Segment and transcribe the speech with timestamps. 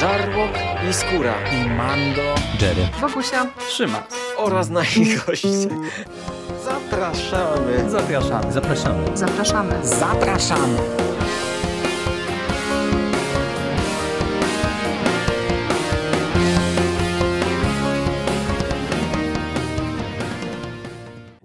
[0.00, 0.50] Żarłok
[0.90, 4.02] i Skóra i Mando, Jerry, Wokusia, Trzyma.
[4.36, 5.48] oraz nasi goście.
[6.64, 7.90] Zapraszamy.
[7.90, 8.52] Zapraszamy.
[8.52, 9.16] zapraszamy.
[9.16, 9.86] zapraszamy.
[9.86, 10.78] Zapraszamy.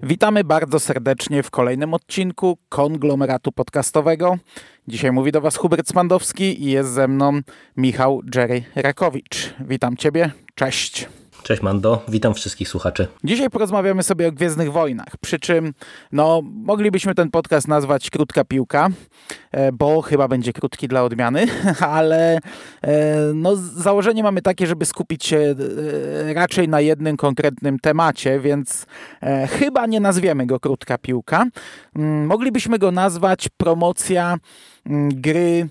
[0.03, 4.37] Witamy bardzo serdecznie w kolejnym odcinku konglomeratu podcastowego.
[4.88, 7.39] Dzisiaj mówi do Was Hubert Spandowski i jest ze mną
[7.77, 9.54] Michał Jerry Rakowicz.
[9.59, 11.07] Witam Ciebie, cześć.
[11.45, 13.07] Cześć Mando, witam wszystkich słuchaczy.
[13.23, 15.73] Dzisiaj porozmawiamy sobie o Gwiezdnych Wojnach, przy czym
[16.11, 18.89] no, moglibyśmy ten podcast nazwać Krótka Piłka,
[19.51, 21.47] e, bo chyba będzie krótki dla odmiany,
[21.79, 22.37] ale
[22.81, 25.37] e, no, założenie mamy takie, żeby skupić się
[26.29, 28.85] e, raczej na jednym konkretnym temacie, więc
[29.49, 31.46] chyba nie nazwiemy go Krótka Piłka.
[31.96, 34.38] Mm, moglibyśmy go nazwać promocja
[34.85, 35.67] mm, gry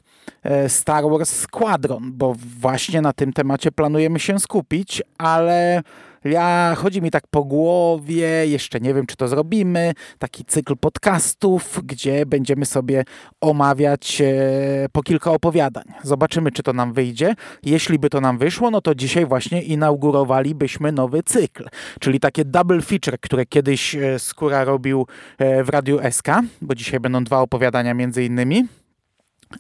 [0.69, 5.83] Star Wars Squadron, bo właśnie na tym temacie planujemy się skupić, ale
[6.25, 11.81] ja chodzi mi tak po głowie, jeszcze nie wiem, czy to zrobimy, taki cykl podcastów,
[11.85, 13.05] gdzie będziemy sobie
[13.41, 15.85] omawiać e, po kilka opowiadań.
[16.03, 17.35] Zobaczymy, czy to nam wyjdzie.
[17.63, 21.69] Jeśli by to nam wyszło, no to dzisiaj właśnie inaugurowalibyśmy nowy cykl,
[22.01, 25.07] czyli takie double feature, które kiedyś e, Skóra robił
[25.39, 26.27] e, w Radiu SK,
[26.63, 28.65] bo dzisiaj będą dwa opowiadania między innymi.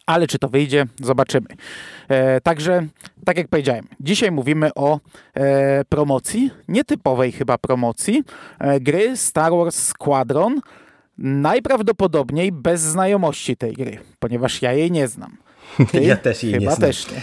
[0.06, 1.46] Ale czy to wyjdzie, zobaczymy.
[2.08, 2.86] E, także,
[3.24, 5.00] tak jak powiedziałem, dzisiaj mówimy o
[5.34, 8.24] e, promocji, nietypowej chyba promocji,
[8.58, 10.60] e, gry Star Wars Squadron,
[11.18, 15.36] najprawdopodobniej bez znajomości tej gry, ponieważ ja jej nie znam.
[15.90, 16.00] Ty?
[16.14, 16.88] Ja też jej chyba nie znam.
[16.88, 17.20] też nie.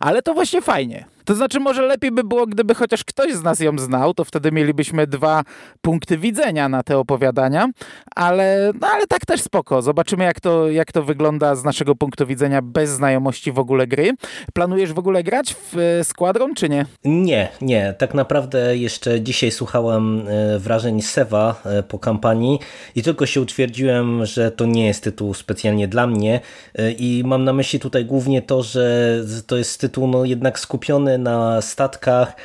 [0.00, 1.04] Ale to właśnie fajnie.
[1.30, 4.52] To znaczy, może lepiej by było, gdyby chociaż ktoś z nas ją znał, to wtedy
[4.52, 5.42] mielibyśmy dwa
[5.80, 7.68] punkty widzenia na te opowiadania,
[8.16, 9.82] ale, no, ale tak też spoko.
[9.82, 14.12] Zobaczymy, jak to, jak to wygląda z naszego punktu widzenia bez znajomości w ogóle gry.
[14.54, 16.86] Planujesz w ogóle grać w e, Squadron, czy nie?
[17.04, 17.94] Nie, nie.
[17.98, 22.58] Tak naprawdę jeszcze dzisiaj słuchałem e, wrażeń Sewa e, po kampanii
[22.96, 26.40] i tylko się utwierdziłem, że to nie jest tytuł specjalnie dla mnie
[26.98, 29.16] i mam na myśli tutaj głównie to, że
[29.46, 32.36] to jest tytuł no, jednak skupiony na statkach,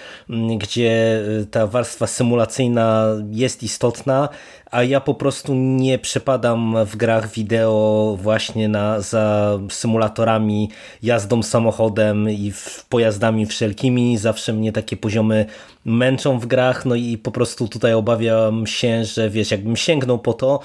[0.57, 4.29] gdzie y, ta warstwa symulacyjna jest istotna,
[4.75, 10.69] a ja po prostu nie przepadam w grach wideo właśnie na, za symulatorami,
[11.03, 12.53] jazdą samochodem i
[12.89, 14.17] pojazdami wszelkimi.
[14.17, 15.45] Zawsze mnie takie poziomy
[15.85, 20.33] męczą w grach, no i po prostu tutaj obawiam się, że wiesz, jakbym sięgnął po
[20.33, 20.59] to,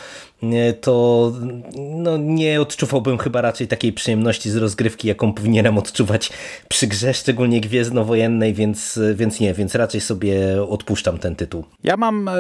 [0.81, 1.33] to
[1.77, 6.31] no, nie odczuwałbym chyba raczej takiej przyjemności z rozgrywki, jaką powinienem odczuwać
[6.69, 11.65] przy grze, szczególnie gwiezdnowojennej, więc, więc nie, więc raczej sobie odpuszczam ten tytuł.
[11.85, 12.33] Ja mam e,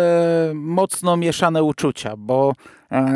[0.54, 2.54] mocno mieszane uczucia, bo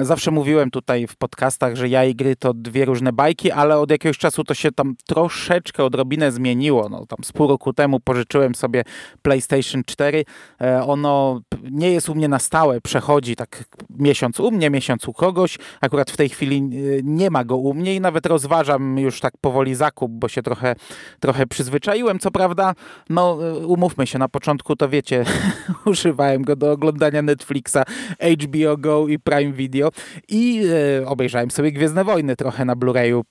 [0.03, 3.91] zawsze mówiłem tutaj w podcastach, że ja i gry to dwie różne bajki, ale od
[3.91, 6.89] jakiegoś czasu to się tam troszeczkę odrobinę zmieniło.
[6.89, 8.83] No, tam z pół roku temu pożyczyłem sobie
[9.23, 10.25] PlayStation 4.
[10.61, 11.41] E, ono
[11.71, 13.65] nie jest u mnie na stałe, przechodzi tak
[13.99, 15.59] miesiąc u mnie, miesiąc u kogoś.
[15.81, 16.61] Akurat w tej chwili e,
[17.03, 20.75] nie ma go u mnie i nawet rozważam już tak powoli zakup, bo się trochę,
[21.21, 22.19] trochę przyzwyczaiłem.
[22.19, 22.75] Co prawda,
[23.11, 25.25] no umówmy się, na początku to wiecie,
[25.87, 27.79] używałem go do oglądania Netflixa,
[28.21, 29.91] HBO Go i Prime Video Video
[30.29, 30.63] i
[31.01, 33.23] e, obejrzałem sobie Gwiezdne Wojny trochę na Blu-rayu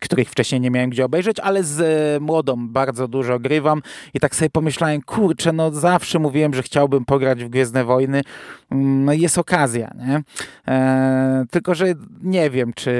[0.00, 3.82] których wcześniej nie miałem gdzie obejrzeć, ale z e, młodą bardzo dużo grywam
[4.14, 8.22] i tak sobie pomyślałem, kurczę, no zawsze mówiłem, że chciałbym pograć w Gwiezdne Wojny,
[8.70, 10.22] mm, no jest okazja, nie?
[10.68, 11.86] E, tylko, że
[12.22, 12.92] nie wiem, czy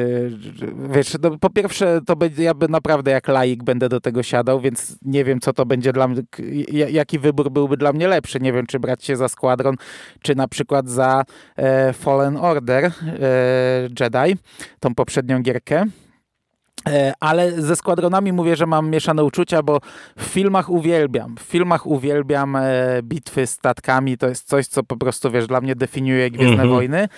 [0.91, 4.61] wiesz, no, po pierwsze to będzie, ja by naprawdę jak laik będę do tego siadał,
[4.61, 6.23] więc nie wiem, co to będzie dla mnie,
[6.91, 9.77] jaki wybór byłby dla mnie lepszy, nie wiem, czy brać się za Squadron,
[10.23, 11.25] czy na przykład za
[11.57, 12.91] e, Fallen Order e,
[14.01, 14.37] Jedi,
[14.81, 15.85] tą poprzednią gierkę,
[17.21, 19.81] ale ze składronami mówię, że mam mieszane uczucia, bo
[20.19, 21.37] w filmach uwielbiam.
[21.37, 22.63] W filmach uwielbiam e,
[23.03, 24.19] bitwy statkami.
[24.19, 26.71] To jest coś, co po prostu, wiesz, dla mnie definiuje Gwiezdne mm -hmm.
[26.71, 27.09] Wojny.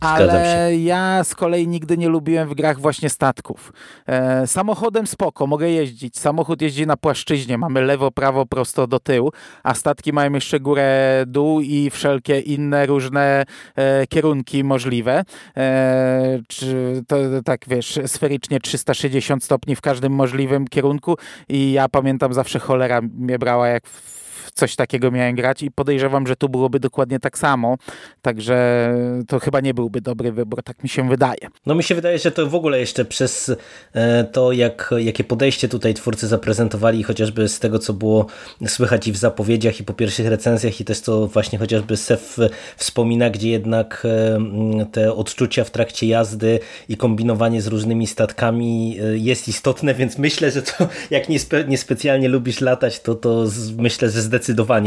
[0.00, 3.72] Ale ja z kolei nigdy nie lubiłem w grach właśnie statków.
[4.06, 6.18] E, samochodem spoko, mogę jeździć.
[6.18, 9.32] Samochód jeździ na płaszczyźnie, mamy lewo, prawo, prosto do tyłu,
[9.62, 13.44] a statki mają jeszcze górę, dół i wszelkie inne różne
[13.76, 15.24] e, kierunki możliwe.
[15.56, 21.16] E, czy to tak wiesz, sferycznie 360 stopni w każdym możliwym kierunku
[21.48, 24.18] i ja pamiętam zawsze cholera mnie brała jak w
[24.54, 27.76] coś takiego miałem grać i podejrzewam, że tu byłoby dokładnie tak samo,
[28.22, 28.88] także
[29.28, 31.38] to chyba nie byłby dobry wybór, tak mi się wydaje.
[31.66, 33.52] No mi się wydaje, że to w ogóle jeszcze przez
[33.92, 38.26] e, to, jak, jakie podejście tutaj twórcy zaprezentowali, chociażby z tego, co było
[38.66, 42.36] słychać i w zapowiedziach, i po pierwszych recenzjach, i też to właśnie chociażby Sef
[42.76, 49.18] wspomina, gdzie jednak e, te odczucia w trakcie jazdy i kombinowanie z różnymi statkami e,
[49.18, 53.44] jest istotne, więc myślę, że to jak niespe, niespecjalnie lubisz latać, to, to
[53.78, 54.37] myślę, że zdecydowanie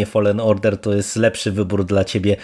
[0.05, 2.37] Fallen Order to jest lepszy wybór dla ciebie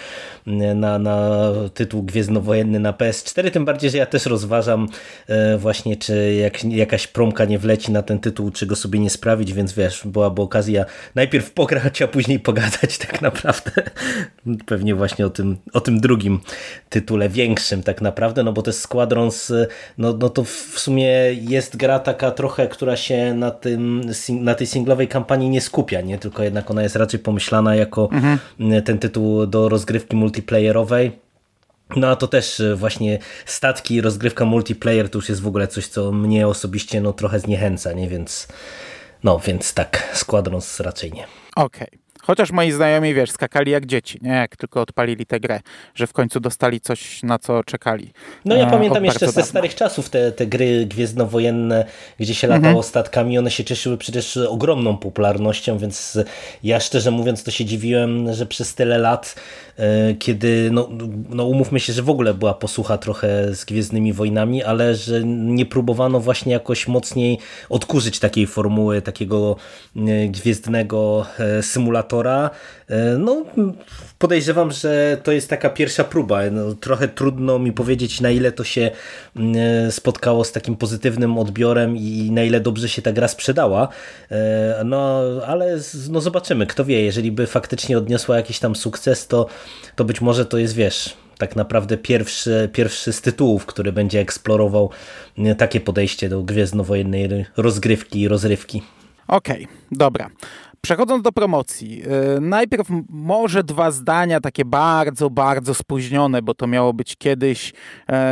[0.76, 4.88] na, na tytuł Gwiezdnowojenny na PS4, tym bardziej, że ja też rozważam
[5.28, 9.10] e, właśnie, czy jak, jakaś promka nie wleci na ten tytuł, czy go sobie nie
[9.10, 13.72] sprawić, więc wiesz, byłaby okazja najpierw pograć, a później pogadać tak naprawdę.
[14.66, 16.40] Pewnie właśnie o tym, o tym drugim
[16.90, 19.54] tytule, większym tak naprawdę, no bo to jest Squadrons,
[19.98, 24.68] no, no to w sumie jest gra taka trochę, która się na, tym, na tej
[24.68, 26.18] singlowej kampanii nie skupia, nie?
[26.18, 28.40] tylko jednak ona jest raczej pomyślana jako mhm.
[28.84, 31.12] ten tytuł do rozgrywki multiplayerowej
[31.96, 35.88] no a to też e, właśnie statki, rozgrywka multiplayer to już jest w ogóle coś,
[35.88, 38.10] co mnie osobiście no, trochę zniechęca, nie?
[38.10, 38.48] Więc,
[39.24, 41.28] no, więc tak, Squadrons raczej nie.
[41.56, 41.88] Okej.
[41.88, 42.00] Okay.
[42.28, 44.32] Chociaż moi znajomi, wiesz, skakali jak dzieci, nie?
[44.32, 45.60] Jak tylko odpalili tę grę,
[45.96, 48.14] że w końcu dostali coś, na co czekali.
[48.46, 51.86] No ja e, pamiętam jeszcze ze starych czasów te, te gry gwiezdnowojenne,
[52.20, 52.84] gdzie się latało mhm.
[52.84, 56.20] statkami, one się cieszyły przecież ogromną popularnością, więc
[56.64, 59.36] ja szczerze mówiąc to się dziwiłem, że przez tyle lat,
[59.78, 60.90] e, kiedy, no,
[61.30, 65.66] no umówmy się, że w ogóle była posłucha trochę z Gwiezdnymi Wojnami, ale że nie
[65.66, 67.38] próbowano właśnie jakoś mocniej
[67.70, 69.56] odkurzyć takiej formuły, takiego
[69.96, 71.26] e, gwiezdnego
[71.62, 73.46] symulatora E, no,
[74.20, 76.40] podejrzewam, że to jest taka pierwsza próba.
[76.52, 78.92] No, trochę trudno mi powiedzieć, na ile to się
[79.36, 83.88] mm, spotkało z takim pozytywnym odbiorem i na ile dobrze się ta gra sprzedała.
[84.32, 85.80] E, no, ale
[86.10, 89.48] no, zobaczymy, kto wie, jeżeli by faktycznie odniosła jakiś tam sukces, to,
[89.96, 94.90] to być może to jest, wiesz, tak naprawdę pierwszy, pierwszy z tytułów, który będzie eksplorował
[95.38, 98.82] mm, takie podejście do gwiezdnowojennej rozgrywki i rozrywki.
[99.28, 100.30] Okej, okay, dobra.
[100.82, 102.04] Przechodząc do promocji,
[102.36, 107.74] e, najpierw może dwa zdania takie bardzo, bardzo spóźnione, bo to miało być kiedyś e,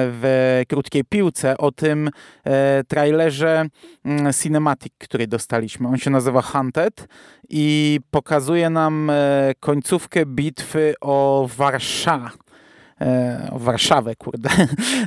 [0.07, 2.09] w krótkiej piłce o tym
[2.43, 3.65] e, trailerze
[4.05, 5.87] mm, cinematic, który dostaliśmy.
[5.87, 7.07] On się nazywa Hunted
[7.49, 9.11] i pokazuje nam
[9.59, 12.44] końcówkę bitwy o Warszawę E,
[13.51, 14.49] Warszawę, kurde.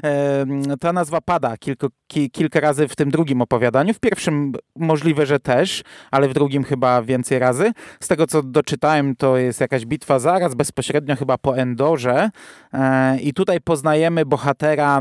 [0.04, 0.46] E,
[0.80, 3.94] ta nazwa pada kilku, ki, kilka razy w tym drugim opowiadaniu.
[3.94, 7.72] W pierwszym możliwe, że też, ale w drugim chyba więcej razy.
[8.00, 12.30] Z tego, co doczytałem, to jest jakaś bitwa zaraz, bezpośrednio chyba po Endorze.
[12.72, 15.00] E, I tutaj poznajemy bohatera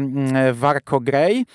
[0.53, 1.45] Warko Grey,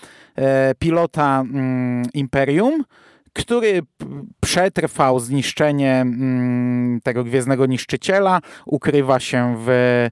[0.78, 2.85] pilota mm, Imperium,
[3.32, 3.82] który
[4.40, 10.11] przetrwał zniszczenie mm, tego gwiezdnego niszczyciela, ukrywa się w, e,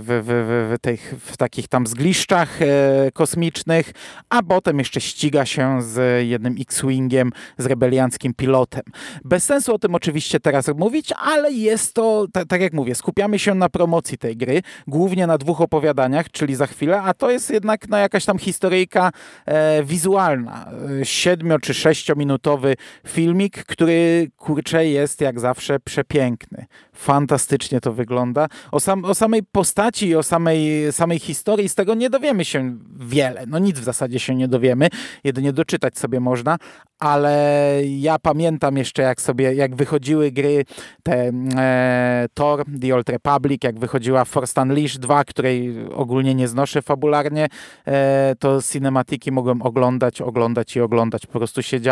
[0.00, 2.66] w, w, w, tych, w takich tam zgliszczach e,
[3.12, 3.92] kosmicznych,
[4.28, 8.82] a potem jeszcze ściga się z jednym X-Wingiem, z rebelianckim pilotem.
[9.24, 13.54] Bez sensu o tym oczywiście teraz mówić, ale jest to, tak jak mówię, skupiamy się
[13.54, 17.88] na promocji tej gry, głównie na dwóch opowiadaniach, czyli za chwilę, a to jest jednak
[17.88, 19.10] no, jakaś tam historyjka
[19.46, 20.70] e, wizualna,
[21.02, 22.74] siedmio czy sześciominutowy
[23.06, 26.66] filmik, który kurczę jest jak zawsze przepiękny.
[26.92, 28.46] Fantastycznie to wygląda.
[28.72, 32.78] O, sam, o samej postaci i o samej, samej historii z tego nie dowiemy się
[33.00, 33.44] wiele.
[33.46, 34.88] No nic w zasadzie się nie dowiemy,
[35.24, 36.56] jedynie doczytać sobie można,
[36.98, 40.64] ale ja pamiętam jeszcze jak sobie, jak wychodziły gry
[41.02, 46.82] te e, Thor, The Old Republic, jak wychodziła Force Unleashed 2, której ogólnie nie znoszę
[46.82, 47.48] fabularnie,
[47.86, 51.26] e, to cinematiki mogłem oglądać, oglądać i oglądać.
[51.26, 51.87] Po prostu siedziałem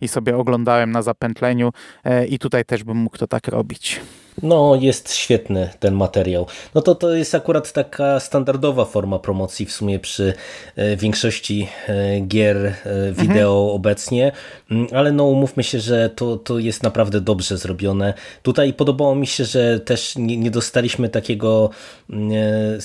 [0.00, 1.72] i sobie oglądałem na zapętleniu
[2.04, 4.00] e, i tutaj też bym mógł to tak robić.
[4.42, 6.46] No, jest świetny ten materiał.
[6.74, 10.34] No to to jest akurat taka standardowa forma promocji w sumie przy
[10.76, 12.74] e, większości e, gier e,
[13.12, 13.76] wideo mhm.
[13.76, 14.32] obecnie,
[14.70, 18.14] mm, ale no umówmy się, że to, to jest naprawdę dobrze zrobione.
[18.42, 21.70] Tutaj podobało mi się, że też nie, nie dostaliśmy takiego
[22.10, 22.32] mm,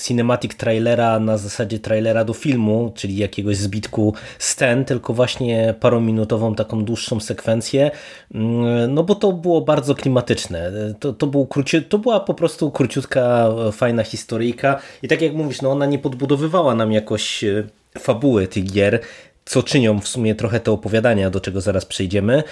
[0.06, 6.84] cinematic trailera na zasadzie trailera do filmu, czyli jakiegoś zbitku scen, tylko właśnie parominutową taką
[6.84, 7.90] dłuższą sekwencję,
[8.34, 10.72] mm, no bo to było bardzo klimatyczne.
[11.00, 11.82] To, to było był króci...
[11.82, 14.80] to była po prostu króciutka, e, fajna historyjka.
[15.02, 17.64] I tak jak mówisz, no ona nie podbudowywała nam jakoś e,
[17.98, 19.00] fabuły tych gier,
[19.48, 22.42] co czynią w sumie trochę te opowiadania, do czego zaraz przejdziemy,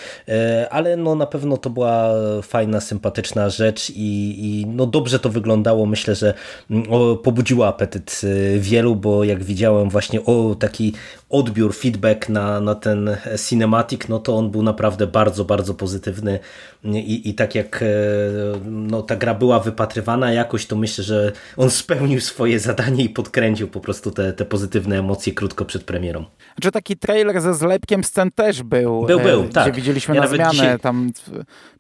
[0.71, 2.11] ale no na pewno to była
[2.43, 5.87] fajna, sympatyczna rzecz i, i no dobrze to wyglądało.
[5.87, 6.35] Myślę, że
[6.71, 6.85] mm,
[7.23, 8.21] pobudziło apetyt
[8.59, 10.93] wielu, bo jak widziałem właśnie o taki
[11.31, 13.17] odbiór, feedback na, na ten
[13.49, 16.39] cinematic, no to on był naprawdę bardzo, bardzo pozytywny
[16.85, 17.87] i, i tak jak e,
[18.65, 23.69] no, ta gra była wypatrywana jakoś, to myślę, że on spełnił swoje zadanie i podkręcił
[23.69, 26.25] po prostu te, te pozytywne emocje krótko przed premierą.
[26.61, 29.03] Czy taki trailer ze zlepkiem scen też był?
[29.03, 29.65] Był, był, e, tak.
[29.65, 30.81] Gdzie widzieliśmy ja na zmianę dzisiaj...
[30.81, 31.11] tam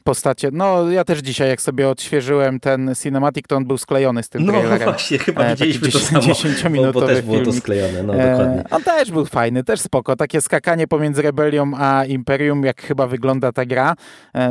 [0.06, 0.48] postacie.
[0.52, 4.46] No ja też dzisiaj jak sobie odświeżyłem ten cinematic, to on był sklejony z tym
[4.46, 4.78] no, trailerem.
[4.78, 8.12] No właśnie, chyba e, widzieliśmy to samo, 10 bo, bo też było to sklejone, no
[8.12, 8.64] dokładnie.
[8.70, 10.16] on też był fajny, też spoko.
[10.16, 13.94] Takie skakanie pomiędzy Rebelią a Imperium, jak chyba wygląda ta gra,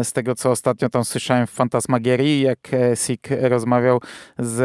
[0.04, 2.60] z tego co ostatnio tam słyszałem w Fantasmagierii, jak
[2.96, 4.02] Sik rozmawiał
[4.40, 4.64] z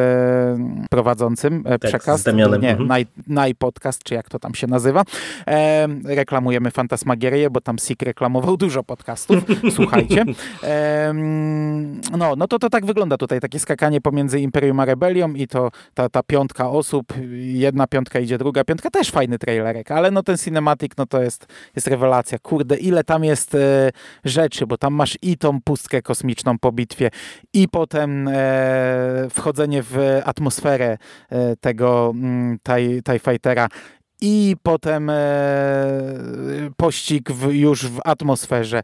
[0.91, 2.21] prowadzącym tak, przekaz.
[2.21, 2.61] Z Damianem.
[2.61, 3.07] Nie, mhm.
[3.27, 5.03] Naj Podcast, czy jak to tam się nazywa.
[5.47, 9.45] E, reklamujemy Fantasmagierię, bo tam Sik reklamował dużo podcastów.
[9.77, 10.25] Słuchajcie.
[10.63, 10.80] E,
[12.19, 15.71] no, no to to tak wygląda tutaj, takie skakanie pomiędzy Imperium a Rebelią i to
[15.95, 20.37] ta, ta piątka osób, jedna piątka idzie druga piątka, też fajny trailerek, ale no ten
[20.37, 21.47] cinematic, no to jest,
[21.77, 22.39] jest rewelacja.
[22.39, 23.91] Kurde, ile tam jest e,
[24.25, 27.11] rzeczy, bo tam masz i tą pustkę kosmiczną po bitwie
[27.53, 28.33] i potem e,
[29.31, 30.99] wchodzenie w atmosferę
[31.31, 33.69] e, tego mm, TIE, TIE Fightera
[34.21, 35.17] i potem e,
[36.77, 38.83] pościg w, już w atmosferze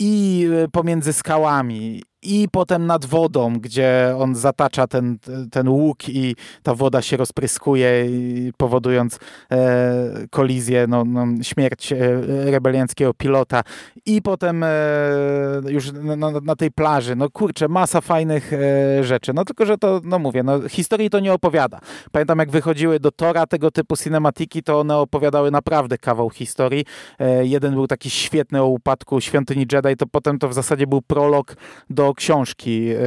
[0.00, 5.18] i e, pomiędzy skałami i potem nad wodą, gdzie on zatacza ten,
[5.50, 8.06] ten łuk i ta woda się rozpryskuje,
[8.56, 9.18] powodując
[9.50, 11.96] e, kolizję, no, no, śmierć e,
[12.50, 13.62] rebelianckiego pilota.
[14.06, 14.68] I potem e,
[15.68, 19.32] już na, na, tej plaży, no kurczę, masa fajnych e, rzeczy.
[19.34, 21.80] No tylko, że to, no mówię, no, historii to nie opowiada.
[22.12, 26.84] Pamiętam, jak wychodziły do Tora tego typu cinematiki, to one opowiadały naprawdę kawał historii.
[27.18, 31.02] E, jeden był taki świetny o upadku świątyni Jedi, to potem to w zasadzie był
[31.02, 31.56] prolog
[31.90, 32.88] do książki.
[32.90, 32.98] E,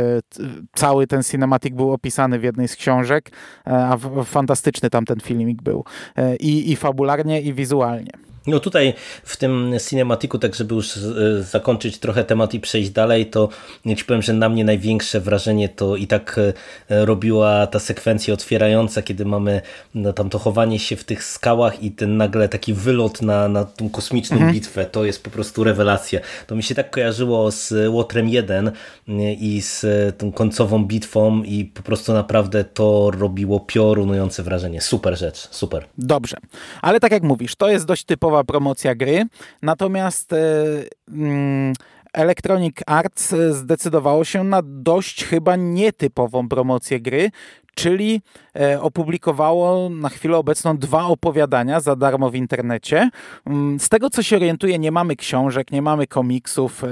[0.75, 3.31] cały ten cinematic był opisany w jednej z książek,
[3.67, 5.83] e, a fantastyczny tam ten filmik był.
[6.15, 8.11] E, I, i fabularnie, i wizualnie.
[8.49, 13.25] No tutaj w tym cinematiku, tak żeby już e, zakończyć trochę temat i przejść dalej,
[13.25, 13.49] to
[13.97, 16.39] ci powiem, że na mnie największe wrażenie to i tak
[16.89, 19.61] e, robiła ta sekwencja otwierająca, kiedy mamy
[19.95, 23.65] no, tam to chowanie się w tych skałach i ten nagle taki wylot na, na
[23.65, 24.53] tą kosmiczną mhm.
[24.53, 26.19] bitwę, to jest po prostu rewelacja.
[26.47, 29.85] To mi się tak kojarzyło z Łotrem 1 e, i z
[30.17, 34.81] tą końcową bitwą i po prostu naprawdę to robiło piorunujące wrażenie.
[34.81, 35.85] Super rzecz, super.
[35.97, 36.37] Dobrze,
[36.81, 39.25] ale tak jak mówisz, to jest dość typowa promocja gry,
[39.62, 40.38] natomiast e,
[41.08, 41.74] mm,
[42.13, 47.31] Electronic Arts zdecydowało się na dość chyba nietypową promocję gry,
[47.75, 48.22] czyli
[48.60, 53.10] e, opublikowało na chwilę obecną dwa opowiadania za darmo w internecie.
[53.46, 56.88] Mm, z tego co się orientuję, nie mamy książek, nie mamy komiksów e,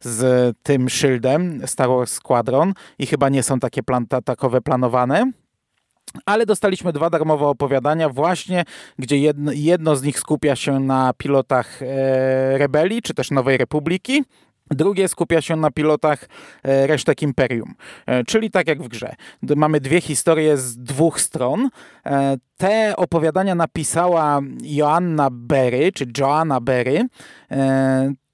[0.00, 5.32] z tym szyldem Star Wars Squadron i chyba nie są takie plan takowe planowane.
[6.26, 8.64] Ale dostaliśmy dwa darmowe opowiadania właśnie,
[8.98, 14.24] gdzie jedno, jedno z nich skupia się na pilotach e, rebelii, czy też Nowej Republiki,
[14.70, 16.28] Drugie skupia się na pilotach
[16.62, 17.74] e, resztek Imperium,
[18.06, 19.14] e, czyli tak jak w grze.
[19.56, 21.68] Mamy dwie historie z dwóch stron.
[22.06, 27.06] E, te opowiadania napisała Joanna Berry, czy Joanna Berry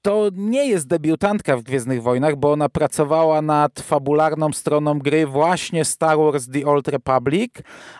[0.03, 5.85] to nie jest debiutantka w Gwiezdnych Wojnach, bo ona pracowała nad fabularną stroną gry właśnie
[5.85, 7.53] Star Wars The Old Republic,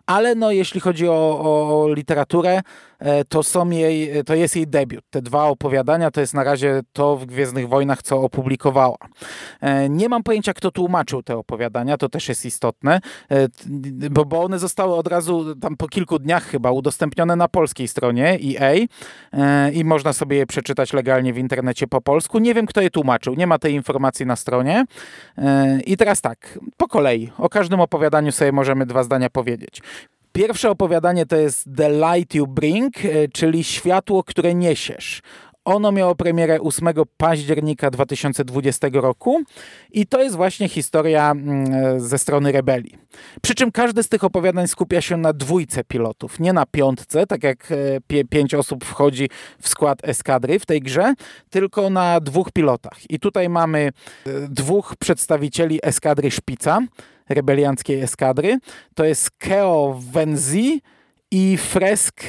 [0.06, 2.62] ale no jeśli chodzi o, o literaturę,
[3.30, 5.04] to, są jej, to jest jej debiut.
[5.10, 8.98] Te dwa opowiadania to jest na razie to w Gwiezdnych Wojnach, co opublikowała.
[9.62, 13.48] E, nie mam pojęcia, kto tłumaczył te opowiadania, to też jest istotne, e,
[14.10, 18.40] bo, bo one zostały od razu tam po kilku dniach chyba udostępnione na polskiej stronie
[18.44, 18.74] EA
[19.74, 22.40] i można sobie je przeczytać legalnie w internecie po polsku.
[22.40, 24.86] Nie wiem, kto je tłumaczył, nie ma tej informacji na stronie.
[25.86, 29.82] I teraz tak, po kolei, o każdym opowiadaniu sobie możemy dwa zdania powiedzieć.
[30.34, 35.22] Pierwsze opowiadanie to jest The Light You Bring, e, czyli światło, które niesiesz.
[35.66, 39.42] Ono miało premierę 8 października 2020 roku
[39.92, 42.98] i to jest właśnie historia mm, e, ze strony rebelii.
[43.42, 47.44] Przy czym każde z tych opowiadań skupia się na dwójce pilotów, nie na piątce, tak
[47.44, 51.14] jak e, pięć osób wchodzi w skład eskadry w tej grze,
[51.50, 53.00] tylko na dwóch pilotach.
[53.10, 53.92] I tutaj mamy
[54.50, 56.80] dwóch przedstawicieli eskadry Szpica,
[57.30, 58.60] rebelianckiej eskadry.
[58.96, 60.82] To jest Keo Wenzi
[61.32, 62.24] i Fresk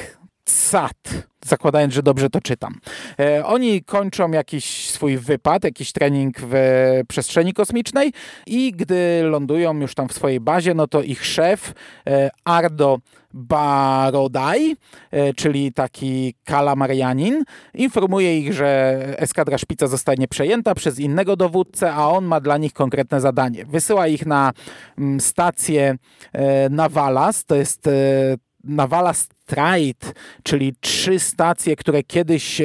[0.49, 2.79] SAT, zakładając, że dobrze to czytam.
[3.19, 6.53] E, oni kończą jakiś swój wypad, jakiś trening w
[7.07, 8.13] przestrzeni kosmicznej
[8.47, 11.73] i gdy lądują już tam w swojej bazie, no to ich szef
[12.07, 12.99] e, Ardo
[13.33, 14.75] Barodaj,
[15.11, 22.09] e, czyli taki kalamarianin, informuje ich, że eskadra szpica zostanie przejęta przez innego dowódcę, a
[22.09, 23.65] on ma dla nich konkretne zadanie.
[23.65, 24.51] Wysyła ich na
[24.97, 25.95] mm, stację
[26.69, 27.89] Navalas, to jest
[28.65, 32.61] e, Navalas Trade, czyli trzy stacje, które kiedyś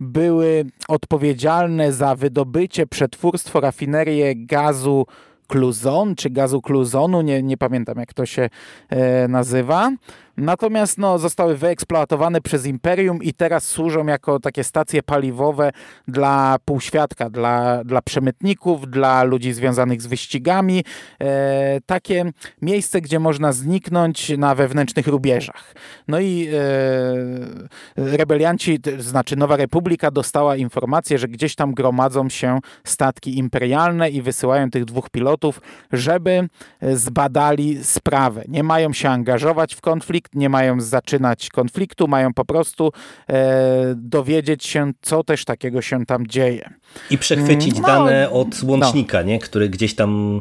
[0.00, 5.06] były odpowiedzialne za wydobycie, przetwórstwo, rafinerię gazu
[5.50, 8.50] Cluzon, czy gazu Cluzonu, nie, nie pamiętam jak to się
[8.88, 9.92] e, nazywa.
[10.40, 15.72] Natomiast no, zostały wyeksploatowane przez Imperium i teraz służą jako takie stacje paliwowe
[16.08, 20.84] dla półświadka, dla, dla przemytników, dla ludzi związanych z wyścigami.
[21.20, 22.32] E, takie
[22.62, 25.74] miejsce, gdzie można zniknąć na wewnętrznych rubieżach.
[26.08, 33.38] No i e, rebelianci, znaczy Nowa Republika dostała informację, że gdzieś tam gromadzą się statki
[33.38, 35.60] imperialne i wysyłają tych dwóch pilotów,
[35.92, 36.48] żeby
[36.92, 38.42] zbadali sprawę.
[38.48, 42.92] Nie mają się angażować w konflikt, nie mają zaczynać konfliktu, mają po prostu
[43.28, 46.70] e, dowiedzieć się, co też takiego się tam dzieje.
[47.10, 49.24] I przechwycić mm, no, dane od łącznika, no.
[49.24, 49.38] nie?
[49.38, 50.40] który gdzieś tam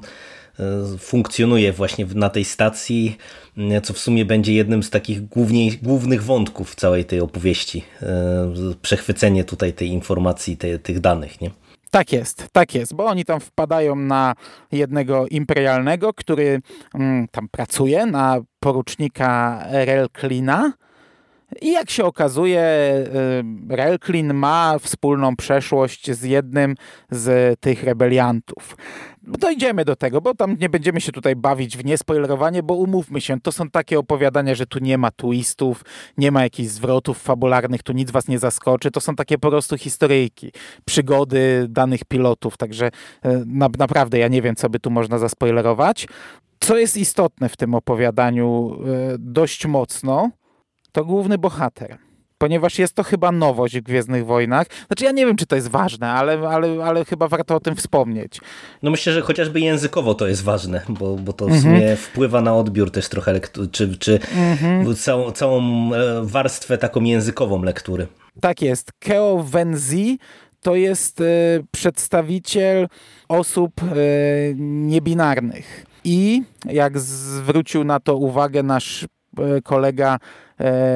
[0.59, 3.17] e, funkcjonuje właśnie na tej stacji,
[3.83, 7.83] co w sumie będzie jednym z takich główniej, głównych wątków całej tej opowieści.
[8.01, 11.41] E, przechwycenie tutaj tej informacji, tych danych.
[11.41, 11.51] Nie?
[11.91, 14.35] Tak jest, tak jest, bo oni tam wpadają na
[14.71, 16.61] jednego imperialnego, który
[16.95, 20.73] mm, tam pracuje, na porucznika Relklina.
[21.61, 22.61] I jak się okazuje,
[23.69, 26.75] y, Relklin ma wspólną przeszłość z jednym
[27.11, 28.75] z tych rebeliantów
[29.37, 33.41] dojdziemy do tego, bo tam nie będziemy się tutaj bawić w niespoilerowanie, bo umówmy się,
[33.41, 35.83] to są takie opowiadania, że tu nie ma twistów,
[36.17, 39.77] nie ma jakichś zwrotów fabularnych, tu nic was nie zaskoczy, to są takie po prostu
[39.77, 40.51] historyjki,
[40.85, 42.91] przygody danych pilotów, także
[43.23, 46.07] e, na, naprawdę ja nie wiem, co by tu można zaspoilerować.
[46.59, 50.29] Co jest istotne w tym opowiadaniu e, dość mocno,
[50.91, 52.08] to główny bohater
[52.39, 54.67] ponieważ jest to chyba nowość w Gwiezdnych Wojnach.
[54.87, 57.75] Znaczy ja nie wiem, czy to jest ważne, ale, ale, ale chyba warto o tym
[57.75, 58.41] wspomnieć.
[58.83, 61.61] No myślę, że chociażby językowo to jest ważne, bo, bo to w mhm.
[61.61, 64.95] sumie wpływa na odbiór też trochę, lektu- czy, czy mhm.
[64.95, 68.07] całą, całą e, warstwę taką językową lektury.
[68.41, 68.91] Tak jest.
[68.99, 70.19] Keo Wenzi
[70.61, 71.25] to jest y,
[71.71, 72.87] przedstawiciel
[73.29, 75.85] osób y, niebinarnych.
[76.03, 79.05] I jak zwrócił na to uwagę nasz
[79.63, 80.19] kolega E,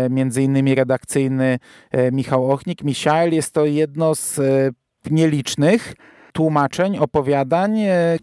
[0.09, 1.59] między innymi redakcyjny
[1.91, 2.83] e, Michał Ochnik.
[2.83, 4.71] Michael jest to jedno z e,
[5.11, 5.93] nielicznych
[6.33, 7.79] tłumaczeń, opowiadań.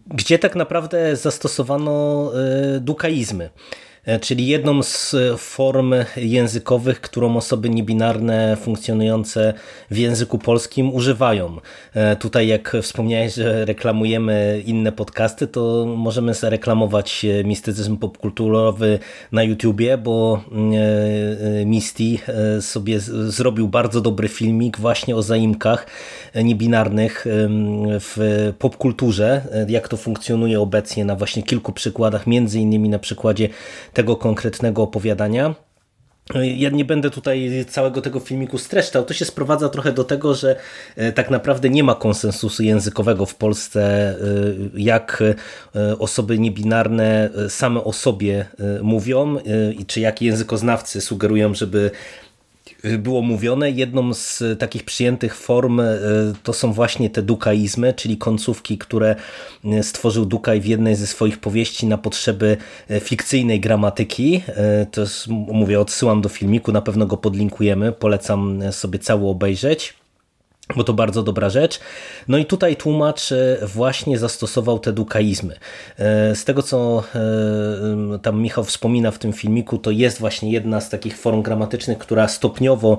[0.07, 2.31] Gdzie tak naprawdę zastosowano
[2.79, 3.49] dukaizmy.
[4.05, 9.53] E, czyli jedną z e, form językowych, którą osoby niebinarne funkcjonujące
[9.91, 11.57] w języku polskim używają.
[11.93, 18.99] E, tutaj jak wspomniałeś, że reklamujemy inne podcasty, to możemy zareklamować mistycyzm popkulturowy
[19.31, 20.43] na YouTubie, bo
[21.65, 22.03] Misty
[22.61, 25.87] sobie zrobił bardzo dobry filmik właśnie o zaimkach
[26.35, 27.25] niebinarnych
[27.99, 33.49] w popkulturze, jak to funkcjonuje obecnie na właśnie kilku przykładach, między innymi na przykładzie
[33.93, 35.55] tego konkretnego opowiadania.
[36.57, 39.05] Ja nie będę tutaj całego tego filmiku streszczał.
[39.05, 40.55] To się sprowadza trochę do tego, że
[40.95, 44.15] e, tak naprawdę nie ma konsensusu językowego w Polsce, e,
[44.73, 45.23] jak
[45.75, 48.45] e, osoby niebinarne same o sobie
[48.81, 49.37] mówią
[49.79, 51.91] i czy jak językoznawcy sugerują, żeby
[52.83, 53.71] było mówione.
[53.71, 55.85] Jedną z takich przyjętych form e,
[56.43, 59.15] to są właśnie te dukaizmy, czyli końcówki, które
[59.65, 62.57] e, stworzył Dukaj w jednej ze swoich powieści na potrzeby
[62.89, 64.43] e, fikcyjnej gramatyki.
[64.91, 70.00] To jest, mówię, odsyłam do filmiku, na pewno go podlinkujemy, polecam sobie cały obejrzeć
[70.75, 71.79] bo to bardzo dobra rzecz.
[72.27, 75.55] No i tutaj tłumacz e, właśnie zastosował te dukaizmy.
[75.97, 80.81] E, z tego, co e, tam Michał wspomina w tym filmiku, to jest właśnie jedna
[80.81, 82.97] z takich form gramatycznych, która stopniowo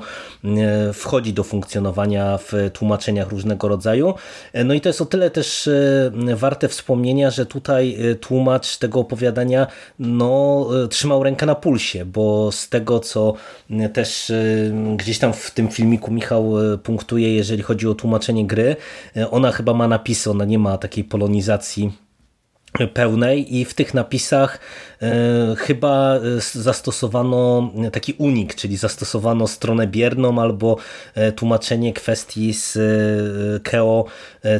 [0.95, 4.15] wchodzi do funkcjonowania w tłumaczeniach różnego rodzaju.
[4.65, 5.69] No i to jest o tyle też
[6.37, 9.67] warte wspomnienia, że tutaj tłumacz tego opowiadania
[9.99, 13.35] no, trzymał rękę na pulsie, bo z tego, co
[13.93, 14.33] też
[14.97, 18.77] gdzieś tam w tym filmiku Michał punktuje, jeżeli chodzi o tłumaczenie gry.
[19.17, 21.93] E, ona chyba ma napisy, ona nie ma takiej polonizacji
[22.95, 24.61] pełnej i w tych napisach
[25.03, 26.21] e, chyba
[26.53, 30.77] zastosowano taki unik, czyli zastosowano stronę bierną albo
[31.15, 34.05] e, tłumaczenie kwestii z e, Keo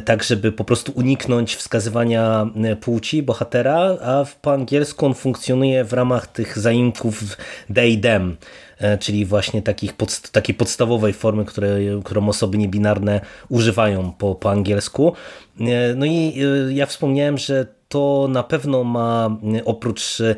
[0.05, 2.47] tak, żeby po prostu uniknąć wskazywania
[2.81, 7.37] płci bohatera, a po angielsku on funkcjonuje w ramach tych zaimków
[7.75, 8.37] they, them
[8.99, 15.13] czyli właśnie takich podst takiej podstawowej formy, które, którą osoby niebinarne używają po, po angielsku.
[15.95, 16.33] No i
[16.69, 20.35] ja wspomniałem, że to na pewno ma oprócz e,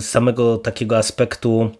[0.00, 1.70] samego takiego aspektu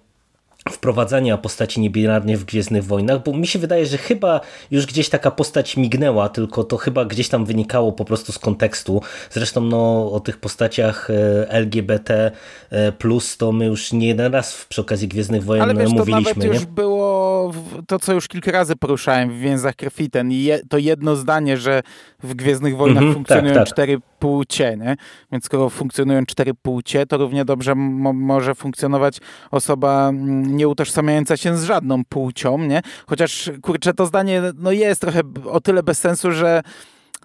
[0.68, 5.30] wprowadzania postaci niebinarnych w Gwiezdnych Wojnach, bo mi się wydaje, że chyba już gdzieś taka
[5.30, 9.02] postać mignęła, tylko to chyba gdzieś tam wynikało po prostu z kontekstu.
[9.30, 12.30] Zresztą no, o tych postaciach e, LGBT
[12.70, 16.10] e, plus to my już nie jeden raz przy okazji Gwiezdnych Wojen Ale wiesz, mówiliśmy.
[16.12, 16.46] to nawet nie?
[16.48, 17.52] już było
[17.86, 21.82] to, co już kilka razy poruszałem w Więzach Krwi, ten je, to jedno zdanie, że
[22.22, 23.72] w Gwiezdnych Wojnach mm -hmm, funkcjonują tak, tak.
[23.72, 24.96] cztery płcie, nie?
[25.32, 29.18] Więc skoro funkcjonują cztery płcie, to równie dobrze może funkcjonować
[29.50, 32.82] osoba mm, nie utożsamiająca się z żadną płcią, nie?
[33.06, 36.62] Chociaż, kurczę, to zdanie no jest trochę o tyle bez sensu, że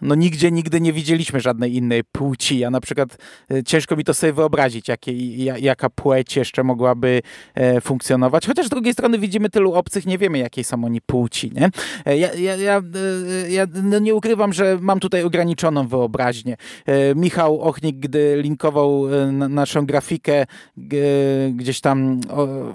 [0.02, 2.60] no nigdzie nigdy nie widzieliśmy żadnej innej płci.
[2.60, 3.18] Ja na przykład
[3.52, 5.14] e, ciężko mi to sobie wyobrazić, jakie,
[5.46, 7.22] jaka płeć jeszcze mogłaby
[7.56, 8.48] e, funkcjonować.
[8.48, 11.52] Chociaż z drugiej strony widzimy tylu obcych, nie wiemy jakiej są oni płci.
[11.56, 11.70] Nie?
[12.06, 12.82] E, ja, ja, ja,
[13.50, 16.58] ja no nie ukrywam, że mam tutaj ograniczoną wyobraźnię.
[17.16, 19.04] Michał Ochnik, gdy linkował
[19.50, 20.46] naszą grafikę
[21.54, 22.22] gdzieś tam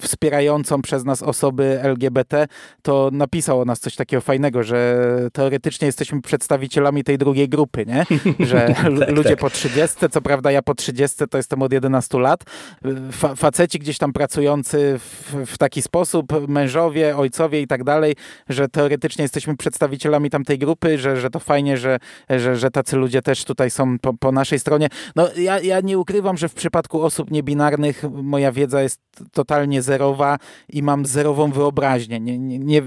[0.01, 2.47] wspierającą przez nas osoby LGBT,
[2.83, 8.07] to napisał o nas coś takiego fajnego, że teoretycznie jesteśmy przedstawicielami tej drugiej grupy, nie?
[8.47, 9.39] Że tak, ludzie tak.
[9.39, 12.45] po 30, co prawda ja po 30 to jestem od 11 lat,
[13.13, 18.17] fa faceci gdzieś tam pracujący w, w, taki sposób, mężowie, ojcowie i tak dalej,
[18.49, 21.99] że teoretycznie jesteśmy przedstawicielami tamtej grupy, że, że to fajnie, że,
[22.31, 24.89] że, że tacy ludzie też tutaj są po, po naszej stronie.
[25.17, 29.01] No ja, ja nie ukrywam, że w przypadku osób niebinarnych moja wiedza jest
[29.33, 32.21] totalnie zerowa i mam zerową wyobraźnię.
[32.21, 32.83] Nie, nie, nie,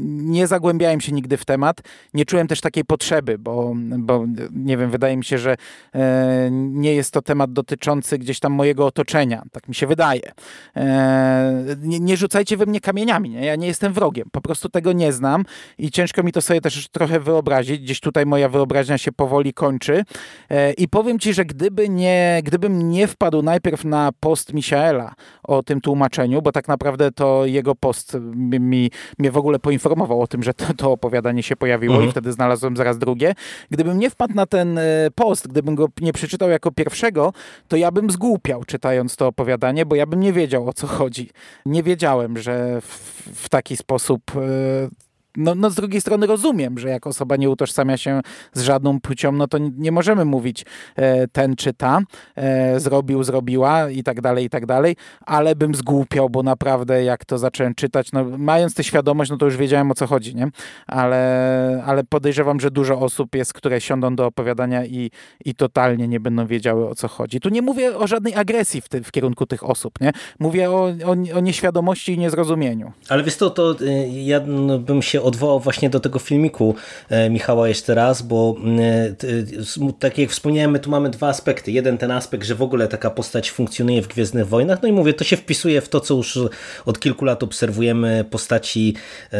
[0.00, 1.80] nie zagłębiałem się nigdy w temat,
[2.14, 3.65] nie czułem też takiej potrzeby, bo
[3.98, 5.56] bo, nie wiem, wydaje mi się, że
[5.94, 9.42] e, nie jest to temat dotyczący gdzieś tam mojego otoczenia.
[9.52, 10.32] Tak mi się wydaje.
[10.76, 13.30] E, nie, nie, rzucajcie we mnie kamieniami.
[13.30, 13.44] Nie?
[13.44, 14.28] Ja nie jestem wrogiem.
[14.32, 15.44] Po prostu tego nie znam
[15.78, 17.80] i ciężko mi to sobie też trochę wyobrazić.
[17.80, 20.04] Gdzieś tutaj moja wyobraźnia się powoli kończy.
[20.50, 25.62] E, I powiem ci, że gdyby nie, gdybym nie wpadł najpierw na post Michaela o
[25.62, 30.26] tym tłumaczeniu, bo tak naprawdę to jego post mi, mi mnie w ogóle poinformował o
[30.26, 32.08] tym, że to, to opowiadanie się pojawiło mhm.
[32.08, 33.34] i wtedy znalazłem zaraz drugie,
[33.70, 37.32] Gdybym nie wpadł na ten e, post, gdybym go nie przeczytał jako pierwszego,
[37.68, 41.30] to ja bym zgłupiał czytając to opowiadanie, bo ja bym nie wiedział o co chodzi.
[41.66, 42.86] Nie wiedziałem, że w,
[43.34, 45.05] w taki sposób e,
[45.36, 48.20] no, no z drugiej strony rozumiem, że jak osoba nie utożsamia się
[48.52, 50.64] z żadną płcią, no to nie możemy mówić
[50.96, 52.00] e, ten czy ta,
[52.36, 57.24] e, zrobił, zrobiła i tak dalej, i tak dalej, ale bym zgłupiał, bo naprawdę jak
[57.24, 60.48] to zacząłem czytać, no mając tę świadomość, no to już wiedziałem o co chodzi, nie?
[60.86, 65.10] Ale, ale podejrzewam, że dużo osób jest, które siądą do opowiadania i,
[65.44, 67.40] i totalnie nie będą wiedziały o co chodzi.
[67.40, 70.12] Tu nie mówię o żadnej agresji w, ty, w kierunku tych osób, nie?
[70.38, 72.92] Mówię o, o, o nieświadomości i niezrozumieniu.
[73.08, 76.74] Ale wiesz to, to y, ja no, bym się odwołał właśnie do tego filmiku
[77.08, 81.72] e, Michała jeszcze raz, bo e, tak jak wspomniałem, my tu mamy dwa aspekty.
[81.72, 85.14] Jeden ten aspekt, że w ogóle taka postać funkcjonuje w Gwiezdnych Wojnach, no i mówię,
[85.14, 86.38] to się wpisuje w to, co już
[86.84, 88.94] od kilku lat obserwujemy postaci
[89.32, 89.38] e,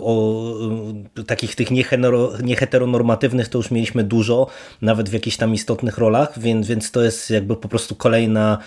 [0.00, 0.44] o
[1.26, 1.68] takich tych
[2.42, 4.46] nieheteronormatywnych, to już mieliśmy dużo,
[4.82, 8.58] nawet w jakichś tam istotnych rolach, więc, więc to jest jakby po prostu kolejna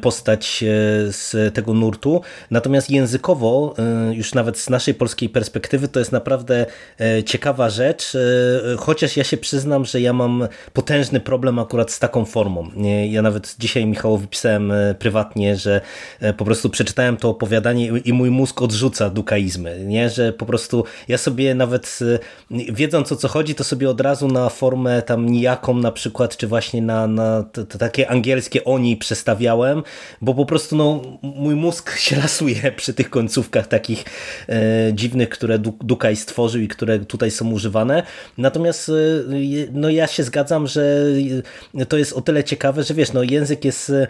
[0.00, 0.64] postać
[1.08, 2.20] z tego nurtu.
[2.50, 3.74] Natomiast językowo,
[4.12, 6.66] już nawet z naszej polskiej perspektywy, to jest naprawdę
[7.00, 11.98] e, ciekawa rzecz, e, chociaż ja się przyznam, że ja mam potężny problem akurat z
[11.98, 12.70] taką formą.
[13.08, 15.80] Ja nawet dzisiaj Michałowi pisałem e, prywatnie, że
[16.36, 20.10] po prostu przeczytałem to opowiadanie i mój mózg odrzuca dukaizmy, nie?
[20.10, 21.98] że po prostu ja sobie nawet
[22.50, 26.46] wiedząc o co chodzi, to sobie od razu na formę tam nijaką na przykład, czy
[26.46, 27.44] właśnie na, na
[27.78, 29.82] takie angielskie oni przestawiałem,
[30.20, 34.04] bo po prostu no, mój mózg się lasuje przy tych końcówkach takich
[34.48, 38.02] e, dziwnych, które Dukaj stworzył i które tutaj są używane.
[38.38, 41.06] Natomiast y, no ja się zgadzam, że
[41.88, 44.06] to jest o tyle ciekawe, że wiesz, no język jest y,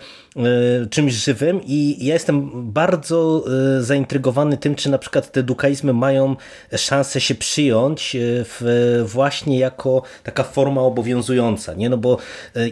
[0.91, 3.45] czymś żywym i ja jestem bardzo
[3.79, 6.37] y, zaintrygowany tym, czy na przykład te dukaizmy mają
[6.77, 11.89] szansę się przyjąć w, właśnie jako taka forma obowiązująca, nie?
[11.89, 12.19] No bo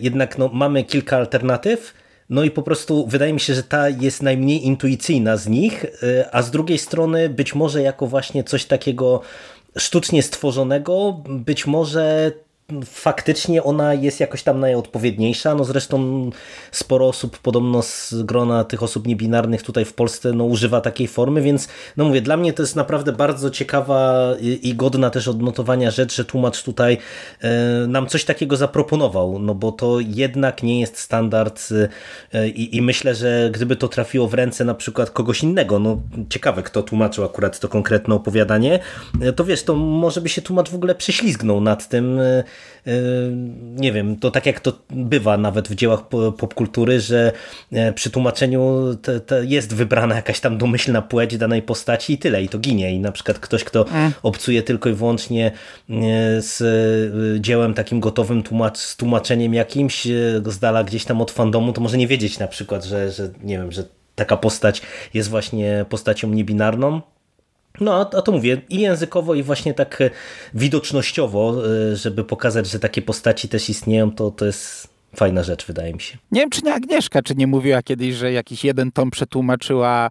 [0.00, 2.01] jednak no, mamy kilka alternatyw,
[2.32, 6.24] no i po prostu wydaje mi się, że ta jest najmniej intuicyjna z nich, y,
[6.32, 9.20] a z drugiej strony być może jako właśnie coś takiego
[9.76, 12.32] sztucznie stworzonego, być może
[12.84, 15.54] faktycznie ona jest jakoś tam najodpowiedniejsza.
[15.54, 16.30] No zresztą
[16.70, 21.42] sporo osób, podobno z grona tych osób niebinarnych tutaj w Polsce no, używa takiej formy,
[21.42, 26.16] więc no mówię, dla mnie to jest naprawdę bardzo ciekawa i, godna też odnotowania rzecz,
[26.16, 26.98] że tłumacz tutaj
[27.40, 31.68] e, nam coś takiego zaproponował, no bo to jednak nie jest standard
[32.32, 36.00] e, i, i myślę, że gdyby to trafiło w ręce na przykład kogoś innego, no
[36.28, 38.78] ciekawe kto tłumaczył akurat to konkretne opowiadanie,
[39.20, 42.20] e, to wiesz, to może by się tłumacz w ogóle prześlizgnął nad tym,
[43.74, 47.32] nie wiem, to tak jak to bywa nawet w dziełach popkultury, że
[47.94, 52.48] przy tłumaczeniu te, te jest wybrana jakaś tam domyślna płeć danej postaci i tyle, i
[52.48, 52.94] to ginie.
[52.94, 54.12] I na przykład ktoś, kto mm.
[54.22, 55.52] obcuje tylko i wyłącznie
[56.38, 56.62] z
[57.40, 60.04] dziełem takim gotowym, tłumacz, z tłumaczeniem jakimś
[60.46, 63.58] z dala gdzieś tam od fandomu, to może nie wiedzieć na przykład, że, że nie
[63.58, 64.82] wiem, że taka postać
[65.14, 67.00] jest właśnie postacią niebinarną,
[67.82, 70.10] no, a to mówię i językowo, i właśnie tak e,
[70.54, 71.54] widocznościowo,
[71.92, 76.00] e, żeby pokazać, że takie postaci też istnieją, to, to jest fajna rzecz, wydaje mi
[76.00, 76.18] się.
[76.32, 80.10] Nie wiem, czy nie Agnieszka, czy nie mówiła kiedyś, że jakiś jeden tom przetłumaczyła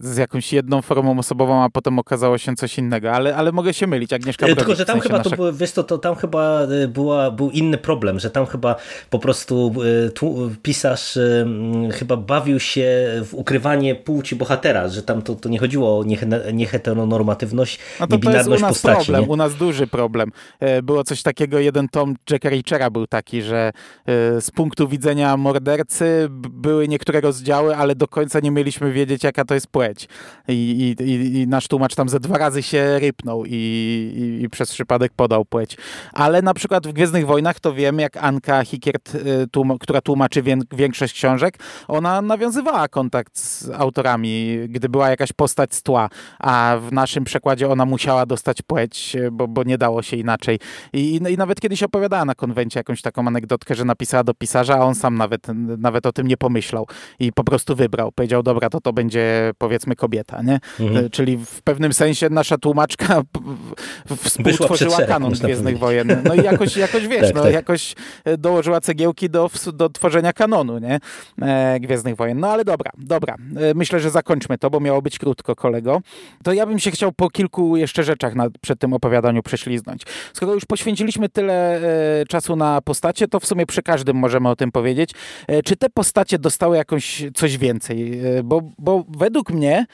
[0.00, 3.86] z jakąś jedną formą osobową, a potem okazało się coś innego, ale, ale mogę się
[3.86, 4.12] mylić.
[4.12, 5.36] Agnieszka Tylko, że tam w chyba nasza...
[5.36, 8.76] to, wiesz to, to tam chyba e, była, był inny problem, że tam chyba
[9.10, 9.74] po prostu
[10.06, 11.46] e, tu, pisarz e,
[11.92, 12.86] chyba bawił się
[13.24, 16.04] w ukrywanie płci bohatera, że tam to, to nie chodziło o
[16.52, 19.28] nieheteronormatywność, no to, to jest u nas postaci, problem, nie?
[19.28, 20.32] u nas duży problem.
[20.82, 23.72] Było coś takiego, jeden tom Jacka Reachera był taki, że
[24.40, 29.44] z punktu widzenia mordercy były niektóre rozdziały, ale do końca nie mieliśmy chcieliśmy wiedzieć, jaka
[29.44, 30.08] to jest płeć.
[30.48, 34.72] I, i, i nasz tłumacz tam ze dwa razy się rypnął i, i, i, przez
[34.72, 35.76] przypadek podał płeć.
[36.12, 40.42] Ale na przykład w Gwiezdnych Wojnach to wiem, jak Anka Hikiert, y, tłum która tłumaczy
[40.72, 41.58] większość książek,
[41.88, 46.08] ona nawiązywała kontakt z autorami, gdy była jakaś postać z tła,
[46.38, 50.58] a w naszym przekładzie ona musiała dostać płeć, bo, bo nie dało się inaczej.
[50.92, 54.80] I, i nawet kiedyś opowiadała na konwencie jakąś taką anegdotkę, że napisała do pisarza, a
[54.80, 55.46] on sam nawet,
[55.78, 56.86] nawet o tym nie pomyślał
[57.18, 58.12] i po prostu wybrał.
[58.12, 60.60] Powiedział, dobra, to to będzie powiedzmy kobieta, nie?
[60.80, 61.06] Mhm.
[61.06, 63.22] E, czyli w pewnym sensie nasza tłumaczka
[64.24, 66.22] współtworzyła kanon Gwiezdnych Wojen.
[66.24, 67.52] No i jakoś, jakoś wiesz, tak, no, tak.
[67.52, 70.98] jakoś e, dołożyła cegiełki do, do tworzenia kanonu, nie?
[71.42, 72.40] E, Gwiezdnych Wojen.
[72.40, 73.36] No ale dobra, dobra.
[73.74, 76.00] Myślę, że zakończmy to, bo miało być krótko, kolego.
[76.44, 80.02] To ja bym się chciał po kilku jeszcze rzeczach na, przed tym opowiadaniu prześliznąć.
[80.32, 81.80] Skoro już poświęciliśmy tyle
[82.20, 85.10] e, czasu na postacie, to w sumie przy każdym możemy o tym powiedzieć.
[85.48, 88.20] E, czy te postacie dostały jakąś coś więcej?
[88.46, 89.86] Bo bo, bo według mnie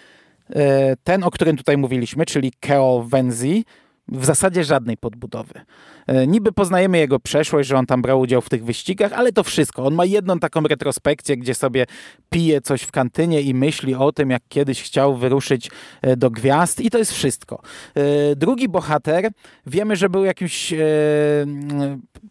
[0.50, 3.64] e, ten, o którym tutaj mówiliśmy, czyli Keo Wenzi,
[4.08, 5.60] w zasadzie żadnej podbudowy.
[6.06, 9.42] E, niby poznajemy jego przeszłość, że on tam brał udział w tych wyścigach, ale to
[9.42, 9.84] wszystko.
[9.84, 11.86] On ma jedną taką retrospekcję, gdzie sobie
[12.30, 15.70] pije coś w kantynie i myśli o tym, jak kiedyś chciał wyruszyć
[16.02, 17.62] e, do gwiazd i to jest wszystko.
[17.94, 19.30] E, drugi bohater,
[19.66, 20.74] wiemy, że był jakimś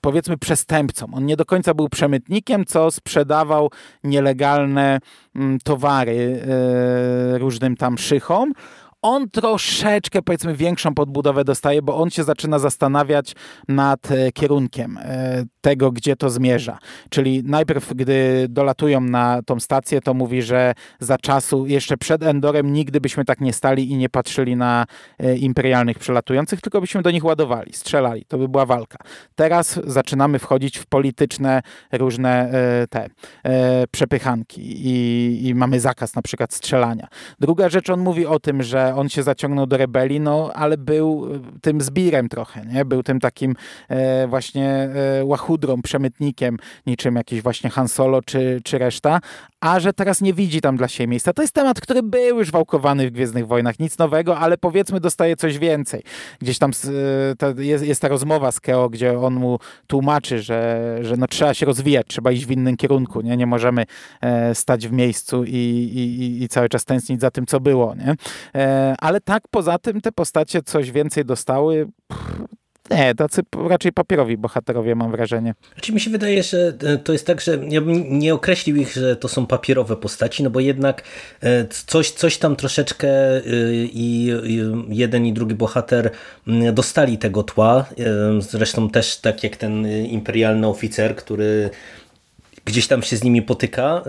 [0.01, 1.07] powiedzmy przestępcą.
[1.13, 3.71] On nie do końca był przemytnikiem, co sprzedawał
[4.03, 4.99] nielegalne
[5.35, 6.41] mm, towary
[7.39, 8.53] różnym tam szychom
[9.01, 13.35] on troszeczkę, powiedzmy, większą podbudowę dostaje, bo on się zaczyna zastanawiać
[13.67, 16.79] nad e, kierunkiem e, tego, gdzie to zmierza.
[17.09, 22.73] Czyli najpierw, gdy dolatują na tą stację, to mówi, że za czasu, jeszcze przed Endorem,
[22.73, 24.85] nigdy byśmy tak nie stali i nie patrzyli na
[25.19, 28.25] e, imperialnych przelatujących, tylko byśmy do nich ładowali, strzelali.
[28.25, 28.97] To by była walka.
[29.35, 31.61] Teraz zaczynamy wchodzić w polityczne
[31.91, 32.51] różne
[32.89, 33.09] te
[33.91, 37.07] przepychanki i, i mamy zakaz na przykład strzelania.
[37.39, 41.27] Druga rzecz, on mówi o tym, że on się zaciągnął do rebelii, no ale był
[41.35, 42.85] e, tym zbirem trochę, nie?
[42.85, 43.55] Był tym takim
[43.89, 44.69] e, właśnie
[45.19, 49.19] e, łachudrą, przemytnikiem, niczym jakiś właśnie Han Solo czy, czy reszta,
[49.61, 51.33] a że teraz nie widzi tam dla siebie miejsca.
[51.33, 55.35] To jest temat, który był już wałkowany w Gwiezdnych Wojnach, nic nowego, ale powiedzmy dostaje
[55.35, 56.03] coś więcej.
[56.39, 56.71] Gdzieś tam
[57.57, 61.53] e, jest, jest ta rozmowa z Keo, gdzie on mu tłumaczy, że, że no trzeba
[61.53, 63.37] się rozwijać, trzeba iść w innym kierunku, nie?
[63.37, 63.85] Nie możemy
[64.21, 68.15] e, stać w miejscu i, i, i cały czas tęsknić za tym, co było, nie?
[68.81, 71.87] E, ale tak poza tym te postacie coś więcej dostały.
[72.91, 75.53] Nie, tacy raczej papierowi bohaterowie mam wrażenie.
[75.73, 78.93] Znaczy mi się wydaje, że e, to jest tak, że ja bym nie określił ich,
[78.93, 81.03] że to są papierowe postaci, no bo jednak
[81.41, 83.07] e, coś, coś tam troszeczkę
[83.93, 84.33] i
[84.89, 86.11] jeden i drugi bohater
[86.73, 87.85] dostali tego tła.
[88.39, 91.69] Zresztą też tak jak ten imperialny oficer, który
[92.65, 94.03] gdzieś tam się z nimi potyka,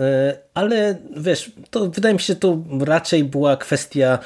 [0.53, 4.19] ale wiesz, to wydaje mi się, że to raczej była kwestia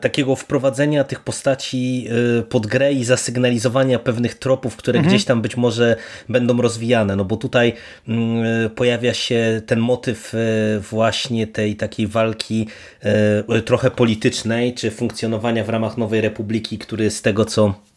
[0.00, 2.08] takiego wprowadzenia tych postaci
[2.38, 5.14] y, pod grę i zasygnalizowania pewnych tropów, które mhm.
[5.14, 5.96] gdzieś tam być może
[6.28, 7.72] będą rozwijane, no bo tutaj
[8.08, 10.38] mm, pojawia się ten motyw y,
[10.90, 12.66] właśnie tej takiej walki
[13.56, 17.87] y, trochę politycznej, czy funkcjonowania w ramach Nowej Republiki, który z tego co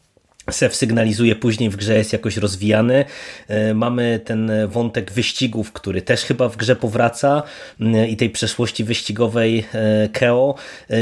[0.50, 3.06] Sef sygnalizuje później w grze jest jakoś rozwijany.
[3.48, 7.44] E, mamy ten wątek wyścigów, który też chyba w grze powraca
[7.82, 10.56] e, i tej przeszłości wyścigowej e, Keo,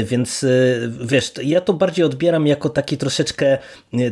[0.04, 0.46] więc
[1.00, 3.58] wiesz, ja to bardziej odbieram jako taki troszeczkę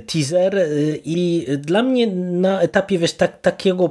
[0.06, 0.66] teaser
[1.04, 3.90] i dla mnie na etapie wiesz, tak, takiego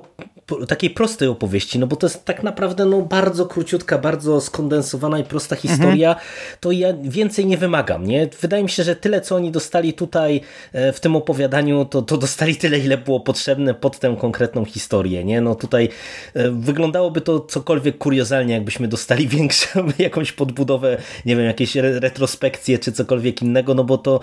[0.68, 5.24] takiej prostej opowieści, no bo to jest tak naprawdę no, bardzo króciutka, bardzo skondensowana i
[5.24, 6.28] prosta historia, mhm.
[6.60, 8.08] to ja więcej nie wymagam.
[8.08, 8.30] Nie?
[8.42, 10.42] Wydaje mi się, że tyle, co oni dostali tutaj
[10.74, 15.24] e, w tym opowiadaniu, to, to dostali tyle, ile było potrzebne pod tę konkretną historię.
[15.24, 15.42] Nie?
[15.42, 15.90] No tutaj
[16.34, 22.92] e, wyglądałoby to cokolwiek kuriozalnie, jakbyśmy dostali większą jakąś podbudowę, nie wiem, jakieś retrospekcje czy
[22.92, 24.20] cokolwiek innego, no bo to,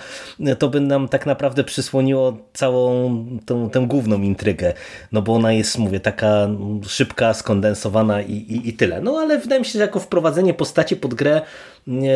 [0.59, 4.73] to by nam tak naprawdę przysłoniło całą tą, tę główną intrygę,
[5.13, 6.49] no bo ona jest, mówię, tak taka
[6.87, 9.01] szybka, skondensowana i, i, i tyle.
[9.01, 11.43] No ale wydaje mi się, że jako wprowadzenie postaci pod grę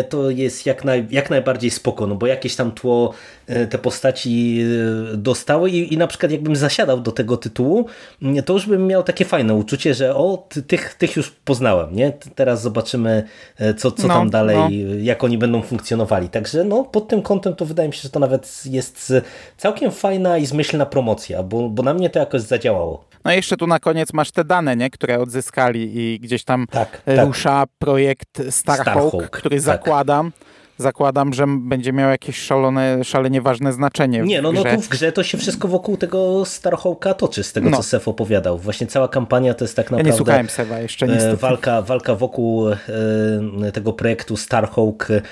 [0.09, 3.15] to jest jak, naj, jak najbardziej spoko, no bo jakieś tam tło
[3.47, 4.61] e, te postaci
[5.13, 7.87] e, dostały i, i na przykład jakbym zasiadał do tego tytułu,
[8.45, 12.13] to już bym miał takie fajne uczucie, że o, tych, tych już poznałem, nie?
[12.35, 13.25] Teraz zobaczymy,
[13.59, 14.95] e, co, co no, tam dalej, no.
[15.03, 16.29] jak oni będą funkcjonowali.
[16.29, 19.13] Także no, pod tym kątem to wydaje mi się, że to nawet jest
[19.57, 23.08] całkiem fajna i zmyślna promocja, bo, bo na mnie to jakoś zadziałało.
[23.25, 24.91] No i jeszcze tu na koniec masz te dane, nie?
[24.91, 27.71] które odzyskali i gdzieś tam tak, rusza tak.
[27.79, 29.65] projekt Starhawk, Starhawk który tak.
[29.65, 30.33] zakładam
[30.79, 34.21] zakładam, że będzie miał jakieś szalone, szalenie ważne znaczenie.
[34.21, 37.71] Nie, no, no tu w grze to się wszystko wokół tego Starhawka toczy, z tego
[37.71, 37.77] no.
[37.77, 38.59] co Sef opowiadał.
[38.59, 40.09] Właśnie cała kampania to jest tak naprawdę...
[40.09, 41.37] Ja nie słuchałem Sefa jeszcze e, niestety.
[41.37, 42.77] Walka, walka wokół e,
[43.73, 45.23] tego projektu Starhawk, e,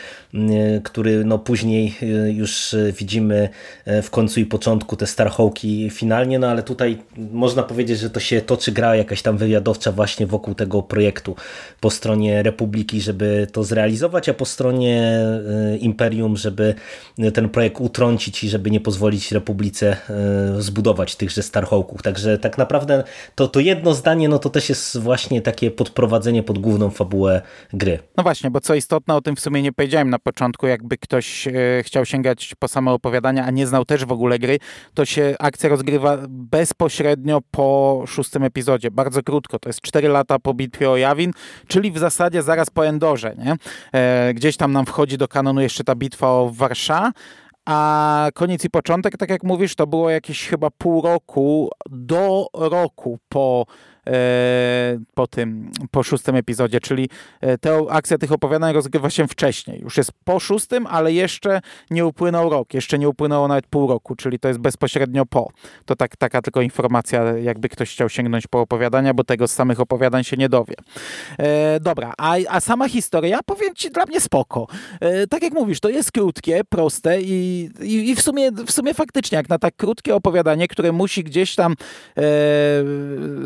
[0.84, 1.94] który no później
[2.28, 3.48] już widzimy
[4.02, 6.98] w końcu i początku te Starhawki finalnie, no ale tutaj
[7.32, 11.36] można powiedzieć, że to się toczy gra jakaś tam wywiadowcza właśnie wokół tego projektu
[11.80, 15.20] po stronie Republiki, żeby to zrealizować, a po stronie
[15.80, 16.74] imperium, żeby
[17.34, 19.96] ten projekt utrącić i żeby nie pozwolić Republice
[20.58, 22.02] y, zbudować tychże Starhawków.
[22.02, 26.58] Także tak naprawdę to, to jedno zdanie, no to też jest właśnie takie podprowadzenie pod
[26.58, 27.98] główną fabułę gry.
[28.16, 31.46] No właśnie, bo co istotne, o tym w sumie nie powiedziałem na początku, jakby ktoś
[31.46, 34.58] y, chciał sięgać po same opowiadania, a nie znał też w ogóle gry,
[34.94, 40.54] to się akcja rozgrywa bezpośrednio po szóstym epizodzie, bardzo krótko, to jest 4 lata po
[40.54, 41.32] bitwie o Jawin,
[41.66, 43.56] czyli w zasadzie zaraz po Endorze, nie?
[43.92, 47.12] E, gdzieś tam nam wchodzi do kanonu jeszcze ta bitwa o Warszawa,
[47.66, 53.18] a koniec i początek, tak jak mówisz, to było jakieś chyba pół roku do roku
[53.28, 53.66] po
[55.14, 57.08] po tym, po szóstym epizodzie, czyli
[57.40, 59.80] e, te, akcja tych opowiadań rozgrywa się wcześniej.
[59.80, 64.16] Już jest po szóstym, ale jeszcze nie upłynął rok, jeszcze nie upłynęło nawet pół roku,
[64.16, 65.50] czyli to jest bezpośrednio po.
[65.84, 69.80] To tak, taka tylko informacja, jakby ktoś chciał sięgnąć po opowiadania, bo tego z samych
[69.80, 70.74] opowiadań się nie dowie.
[71.38, 74.66] E, dobra, a, a sama historia, powiem ci, dla mnie spoko.
[75.00, 78.94] E, tak jak mówisz, to jest krótkie, proste i, i, i, w, sumie, w sumie
[78.94, 82.22] faktycznie, jak na tak krótkie opowiadanie, które musi gdzieś tam e,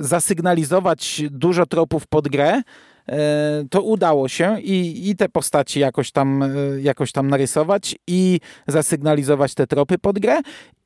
[0.01, 2.63] zasygnalizować przeanalizować dużo tropów pod grę,
[3.09, 6.49] e, to udało się i, i te postaci jakoś tam, e,
[6.81, 10.41] jakoś tam narysować i zasygnalizować te tropy pod grę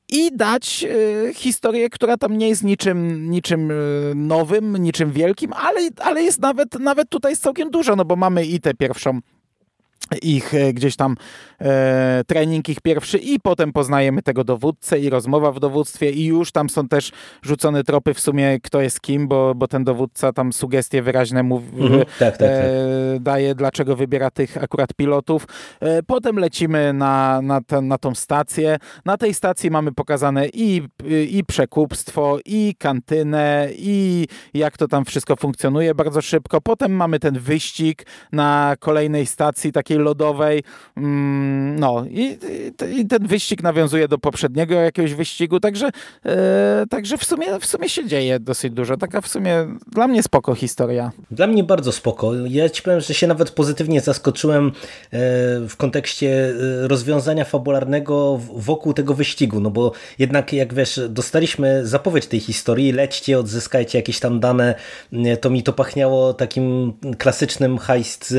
[0.08, 3.72] i dać e, historię, która tam nie jest niczym, niczym
[4.14, 8.44] nowym, niczym wielkim, ale, ale jest nawet, nawet tutaj jest całkiem dużo, no bo mamy
[8.44, 9.20] i tę pierwszą
[10.22, 11.16] ich e, gdzieś tam
[11.60, 16.52] e, trening ich pierwszy i potem poznajemy tego dowódcę i rozmowa w dowództwie i już
[16.52, 17.12] tam są też
[17.42, 21.82] rzucone tropy w sumie kto jest kim, bo, bo ten dowódca tam sugestie wyraźne mówi,
[21.82, 22.48] mhm, tak, tak, tak.
[22.48, 25.46] E, daje, dlaczego wybiera tych akurat pilotów.
[25.80, 28.78] E, potem lecimy na, na, ten, na tą stację.
[29.04, 30.82] Na tej stacji mamy pokazane i,
[31.30, 36.60] i przekupstwo, i kantynę, i jak to tam wszystko funkcjonuje bardzo szybko.
[36.60, 40.62] Potem mamy ten wyścig na kolejnej stacji, takiej takiej lodowej.
[40.96, 42.38] Mm, no i,
[42.96, 45.90] i, ten wyścig nawiązuje do poprzedniego jakiegoś wyścigu, także,
[46.26, 48.96] e, także w, sumie, w sumie się dzieje dosyć dużo.
[48.96, 51.12] Taka w sumie dla mnie spoko historia.
[51.30, 52.32] Dla mnie bardzo spoko.
[52.48, 54.70] Ja ci powiem, że się nawet pozytywnie zaskoczyłem e,
[55.68, 62.26] w kontekście e, rozwiązania fabularnego wokół tego wyścigu, no bo jednak jak wiesz, dostaliśmy zapowiedź
[62.26, 64.74] tej historii, lećcie, odzyskajcie jakieś tam dane,
[65.40, 68.34] to mi to pachniało takim klasycznym heist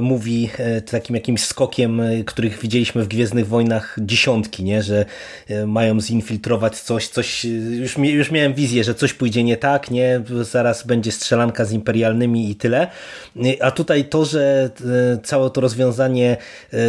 [0.00, 4.82] move mówi e, takim jakimś skokiem, e, których widzieliśmy w Gwiezdnych Wojnach dziesiątki, nie?
[4.82, 5.04] że
[5.48, 10.20] e, mają zinfiltrować coś, coś już, już miałem wizję, że coś pójdzie nie tak, nie?
[10.42, 12.86] zaraz będzie strzelanka z imperialnymi i tyle.
[13.60, 14.70] A tutaj to, że
[15.22, 16.36] całe to rozwiązanie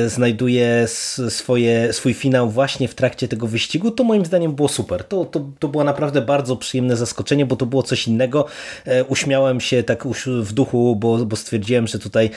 [0.08, 0.86] znajduje
[1.30, 5.04] swoje, swój finał właśnie w trakcie tego wyścigu, to moim zdaniem było super.
[5.04, 8.46] To, to, to było naprawdę bardzo przyjemne zaskoczenie, bo to było coś innego.
[9.08, 12.30] Uśmiałem się tak w duchu, bo, bo stwierdziłem, że tutaj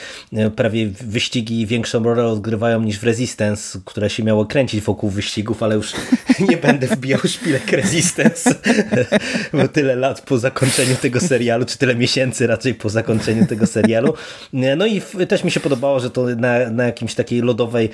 [0.55, 5.75] prawie wyścigi większą rolę odgrywają niż w Resistance, które się miało kręcić wokół wyścigów, ale
[5.75, 5.93] już
[6.49, 8.55] nie będę wbijał szpilek Resistance,
[9.53, 14.13] bo tyle lat po zakończeniu tego serialu, czy tyle miesięcy raczej po zakończeniu tego serialu.
[14.53, 17.89] No i też mi się podobało, że to na, na jakimś takiej lodowej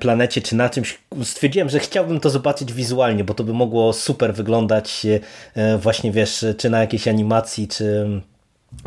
[0.00, 4.34] planecie, czy na czymś stwierdziłem, że chciałbym to zobaczyć wizualnie, bo to by mogło super
[4.34, 5.06] wyglądać
[5.54, 8.06] e, właśnie, wiesz, czy na jakiejś animacji, czy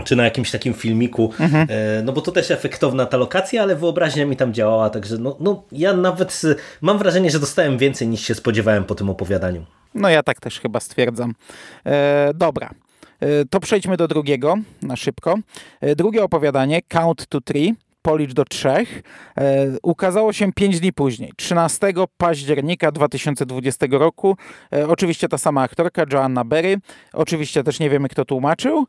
[0.04, 1.68] czy na jakimś takim filmiku, mhm.
[1.70, 5.38] E, no bo to też efektowna ta lokacja, ale wyobraźnia mi tam działała, także no,
[5.40, 6.42] no ja nawet
[6.82, 9.66] mam wrażenie, że dostałem więcej niż się spodziewałem po tym opowiadaniu.
[9.96, 11.34] No ja tak też chyba stwierdzam.
[11.86, 12.70] E, dobra,
[13.20, 15.36] e, to przejdźmy do drugiego na szybko.
[15.82, 17.76] E, drugie opowiadanie, Count to Three,
[18.06, 19.02] policz do trzech,
[19.38, 24.38] e, ukazało się pięć dni później, 13 października 2020 roku.
[24.74, 26.78] E, oczywiście ta sama aktorka, Joanna Berry.
[27.14, 28.86] Oczywiście też nie wiemy, kto tłumaczył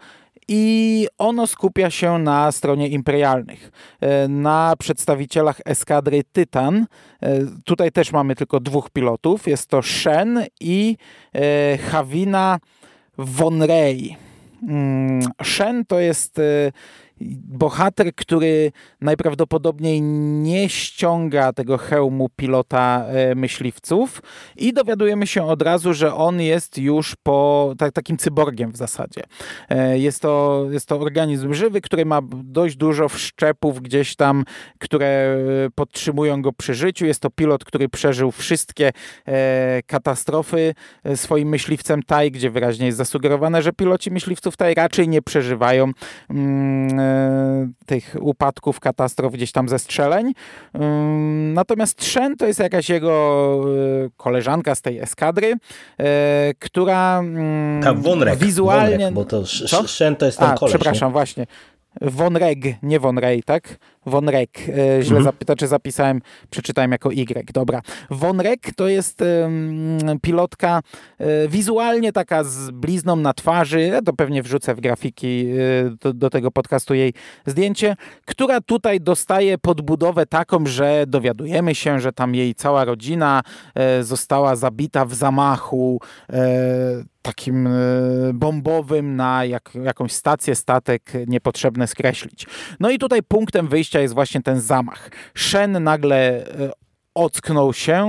[0.48, 3.70] i ono skupia się na stronie imperialnych,
[4.00, 6.86] e, na przedstawicielach eskadry Tytan.
[7.22, 9.46] E, tutaj też mamy tylko dwóch pilotów.
[9.46, 10.96] Jest to Shen i
[11.34, 12.58] e, Havina
[13.18, 14.16] von Rey.
[14.62, 16.40] Mm, Shen to jest
[17.20, 24.22] bohater, który najprawdopodobniej nie ściąga tego hełmu pilota e, myśliwców
[24.56, 29.22] i dowiadujemy się od razu, że on jest już po tak, takim cyborgiem w zasadzie.
[29.68, 34.44] E, jest to, jest to organizm żywy, który ma dość dużo wszczepów gdzieś tam,
[34.78, 35.36] które e,
[35.74, 37.06] podtrzymują go przy życiu.
[37.06, 38.92] Jest to pilot, który przeżył wszystkie
[39.86, 40.74] katastrofy
[41.14, 45.92] swoim myśliwcem TAI, gdzie wyraźnie jest zasugerowane, że piloci myśliwców TAI raczej nie przeżywają
[46.30, 47.05] mm,
[47.86, 50.32] tych upadków, katastrof, gdzieś tam zestrzeleń.
[51.54, 53.60] Natomiast Shen to jest jakaś jego
[54.04, 55.54] e, koleżanka z tej eskadry,
[55.98, 57.22] e, która
[57.82, 58.90] tak, Wonrek, wizualnie...
[58.90, 59.46] Wonrek, bo to
[59.86, 61.12] Shen to jest ten A, koleś, przepraszam, nie?
[61.12, 61.46] właśnie.
[62.00, 63.76] Von Reg, nie Von Ray, tak?
[64.06, 64.28] Von.
[64.28, 64.46] E,
[65.02, 65.24] źle mhm.
[65.24, 67.52] zapyta, czy zapisałem, przeczytałem jako Y.
[67.52, 67.82] Dobra.
[68.10, 68.42] Von
[68.76, 69.24] to jest
[70.22, 70.80] pilotka
[71.18, 73.92] e, wizualnie taka z blizną na twarzy.
[74.04, 75.46] To pewnie wrzucę w grafiki
[75.86, 77.14] e, do, do, tego podcastu jej
[77.46, 83.42] zdjęcie, która tutaj dostaje podbudowę taką, że dowiadujemy się, że tam jej cała rodzina
[84.00, 86.00] została zabita w zamachu
[87.22, 87.68] takim
[88.34, 92.46] bombowym na jak, jakąś stację, statek niepotrzebne skreślić.
[92.80, 95.10] No i tutaj punktem wyjścia jest właśnie ten zamach.
[95.34, 96.70] Shen nagle e,
[97.16, 98.06] ocknął się,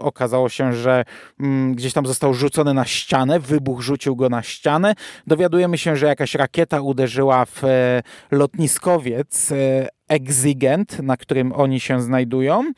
[0.00, 1.04] okazało się, że
[1.40, 4.94] mm, gdzieś tam został rzucony na ścianę, wybuch rzucił go na ścianę.
[5.26, 12.00] Dowiadujemy się, że jakaś rakieta uderzyła w e, lotniskowiec e, Exigent, na którym oni się
[12.02, 12.72] znajdują.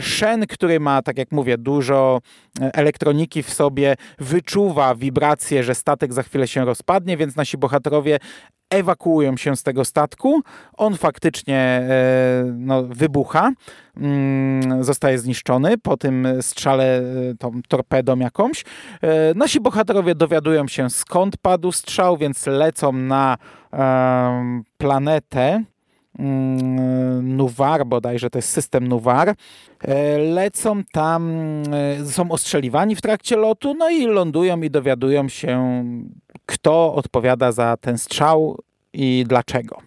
[0.00, 2.20] Shen, który ma, tak jak mówię, dużo
[2.60, 8.18] elektroniki w sobie, wyczuwa wibracje, że statek za chwilę się rozpadnie, więc nasi bohaterowie
[8.70, 10.40] ewakuują się z tego statku.
[10.76, 13.52] On faktycznie e, no, wybucha,
[13.96, 17.02] mm, zostaje zniszczony po tym strzale e,
[17.38, 18.64] tą torpedą jakąś.
[19.02, 23.36] E, nasi bohaterowie dowiadują się skąd padł strzał, więc lecą na
[24.78, 25.64] planetę
[27.22, 29.34] Nuwar, bodajże to jest system Nuwar.
[30.18, 31.32] Lecą tam,
[32.04, 35.84] są ostrzeliwani w trakcie lotu, no i lądują i dowiadują się,
[36.46, 38.58] kto odpowiada za ten strzał
[38.92, 39.78] i dlaczego.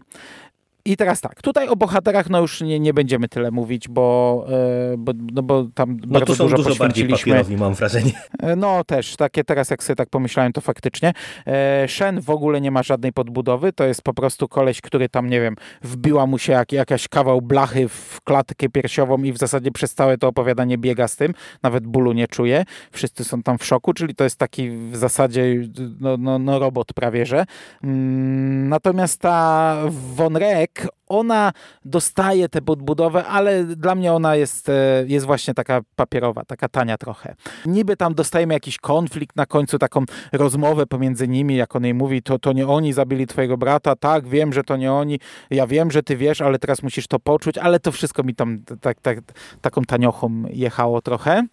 [0.88, 4.46] I teraz tak, tutaj o bohaterach no już nie, nie będziemy tyle mówić, bo,
[4.94, 8.12] e, bo, no bo tam no bardzo są dużo dużo bardziej papierowi, mam wrażenie.
[8.40, 11.14] E, no też, takie teraz jak sobie tak pomyślałem, to faktycznie.
[11.48, 15.30] E, Shen w ogóle nie ma żadnej podbudowy, to jest po prostu koleś, który tam,
[15.30, 19.72] nie wiem, wbiła mu się jak, jakaś kawał blachy w klatkę piersiową i w zasadzie
[19.72, 21.34] przez całe to opowiadanie biega z tym,
[21.64, 25.68] nawet bólu nie czuje, wszyscy są tam w szoku, czyli to jest taki w zasadzie
[26.00, 27.46] no, no, no robot prawie, że.
[27.84, 29.78] Mm, natomiast ta
[30.16, 30.77] Von Rek,
[31.08, 31.54] ona
[31.86, 36.98] dostaje tę podbudowę, ale dla mnie ona jest, e, jest właśnie taka papierowa, taka tania
[36.98, 37.36] trochę.
[37.66, 42.24] Niby tam dostajemy jakiś konflikt na końcu, taką rozmowę pomiędzy nimi, jak on jej mówi,
[42.24, 45.20] to, to nie oni zabili twojego brata, tak, wiem, że to nie oni,
[45.50, 48.64] ja wiem, że ty wiesz, ale teraz musisz to poczuć, ale to wszystko mi tam
[48.82, 49.20] tak, tak,
[49.62, 51.44] taką taniochą jechało trochę.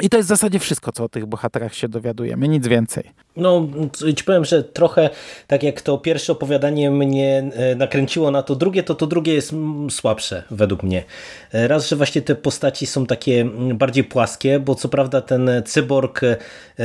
[0.00, 3.10] I to jest w zasadzie wszystko, co o tych bohaterach się dowiadujemy, nic więcej.
[3.36, 3.68] No,
[4.16, 5.10] ci powiem, że trochę
[5.46, 9.54] tak jak to pierwsze opowiadanie mnie e, nakręciło na to drugie, to to drugie jest
[9.90, 11.04] słabsze według mnie.
[11.52, 16.20] E, raz, że właśnie te postaci są takie bardziej płaskie, bo co prawda ten cyborg
[16.24, 16.36] e,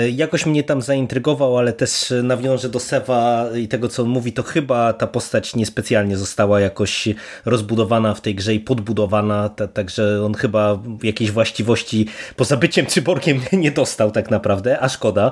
[0.10, 4.44] jakoś mnie tam zaintrygował, ale też nawiążę do Sewa i tego, co on mówi, to
[4.44, 7.10] chyba ta postać niespecjalnie została jakoś
[7.46, 13.72] rozbudowana w tej grze i podbudowana, także on chyba jakieś właściwości poza byciem Przyborkiem nie
[13.72, 15.32] dostał tak naprawdę, a szkoda,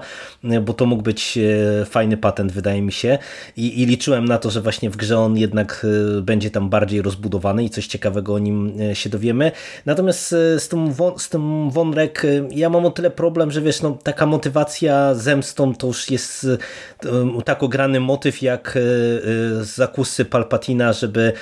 [0.61, 1.39] bo to mógł być
[1.86, 3.18] fajny patent wydaje mi się
[3.58, 5.86] i, i liczyłem na to, że właśnie w grze on jednak
[6.22, 9.51] będzie tam bardziej rozbudowany i coś ciekawego o nim się dowiemy.
[9.86, 14.26] Natomiast z tym, z tym Wonrek ja mam o tyle problem, że wiesz, no, taka
[14.26, 16.47] motywacja zemstą to już jest
[17.45, 18.78] tak ograny motyw jak
[19.62, 21.34] zakusy Palpatina, żeby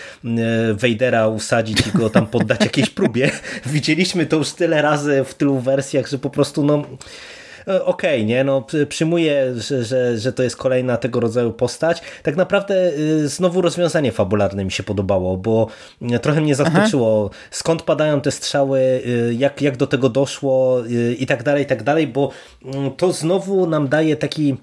[0.73, 3.31] Wejdera usadzić i go tam poddać jakiejś próbie.
[3.65, 6.85] Widzieliśmy to już tyle razy w tylu wersjach, że po prostu no e,
[7.65, 12.01] okej, okay, nie, no przyjmuję, że, że, że to jest kolejna tego rodzaju postać.
[12.23, 15.67] Tak naprawdę y, znowu rozwiązanie fabularne mi się podobało, bo
[16.01, 17.39] y, trochę mnie zaskoczyło, Aha.
[17.51, 20.83] skąd padają te strzały, y, jak, jak do tego doszło
[21.19, 22.31] i tak dalej, i tak dalej, bo
[22.65, 24.57] mm, to znowu nam daje taki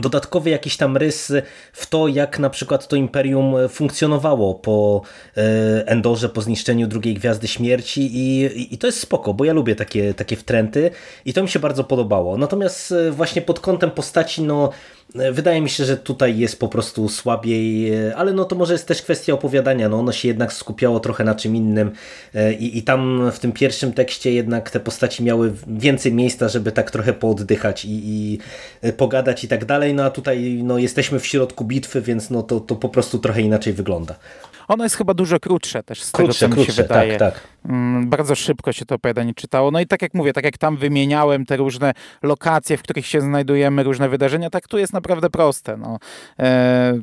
[0.00, 1.32] dodatkowy jakiś tam rys
[1.72, 5.02] w to, jak na przykład to Imperium funkcjonowało po
[5.36, 5.40] e,
[5.86, 10.14] Endorze, po zniszczeniu drugiej Gwiazdy Śmierci i, i to jest spoko, bo ja lubię takie,
[10.14, 10.90] takie wtręty
[11.24, 12.38] i to mi się bardzo podobało.
[12.38, 14.70] Natomiast e, właśnie pod kątem postaci, no
[15.32, 19.02] Wydaje mi się, że tutaj jest po prostu słabiej, ale no to może jest też
[19.02, 19.88] kwestia opowiadania.
[19.88, 21.90] No ono się jednak skupiało trochę na czym innym
[22.58, 26.90] i, i tam w tym pierwszym tekście jednak te postaci miały więcej miejsca, żeby tak
[26.90, 28.38] trochę pooddychać i, i
[28.96, 29.94] pogadać i tak dalej.
[29.94, 33.40] No a tutaj no, jesteśmy w środku bitwy, więc no to, to po prostu trochę
[33.40, 34.14] inaczej wygląda.
[34.68, 37.18] Ono jest chyba dużo krótsze też z krótsze, tego, co krótsze, mi się wydaje.
[37.18, 37.48] Tak, tak.
[38.06, 39.70] Bardzo szybko się to opowiadanie czytało.
[39.70, 41.92] No i tak jak mówię, tak jak tam wymieniałem te różne
[42.22, 45.76] lokacje, w których się znajdujemy, różne wydarzenia, tak tu jest naprawdę proste.
[45.76, 45.98] No.
[46.38, 46.98] E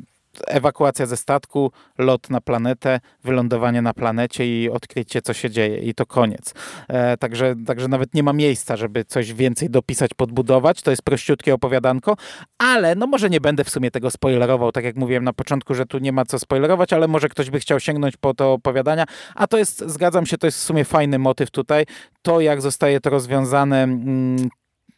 [0.46, 5.78] ewakuacja ze statku, lot na planetę, wylądowanie na planecie i odkrycie, co się dzieje.
[5.78, 6.54] I to koniec.
[6.88, 10.82] E, także, także nawet nie ma miejsca, żeby coś więcej dopisać, podbudować.
[10.82, 12.16] To jest prościutkie opowiadanko,
[12.58, 15.86] ale no może nie będę w sumie tego spoilerował, tak jak mówiłem na początku, że
[15.86, 19.46] tu nie ma co spoilerować, ale może ktoś by chciał sięgnąć po to opowiadania, a
[19.46, 21.86] to jest, zgadzam się, to jest w sumie fajny motyw tutaj.
[22.22, 24.48] To, jak zostaje to rozwiązane, mm,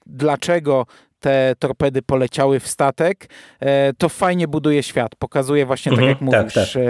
[0.06, 0.86] dlaczego
[1.20, 5.16] te torpedy poleciały w statek, e, to fajnie buduje świat.
[5.18, 6.82] Pokazuje właśnie, tak mhm, tak jak mówisz, tak, tak.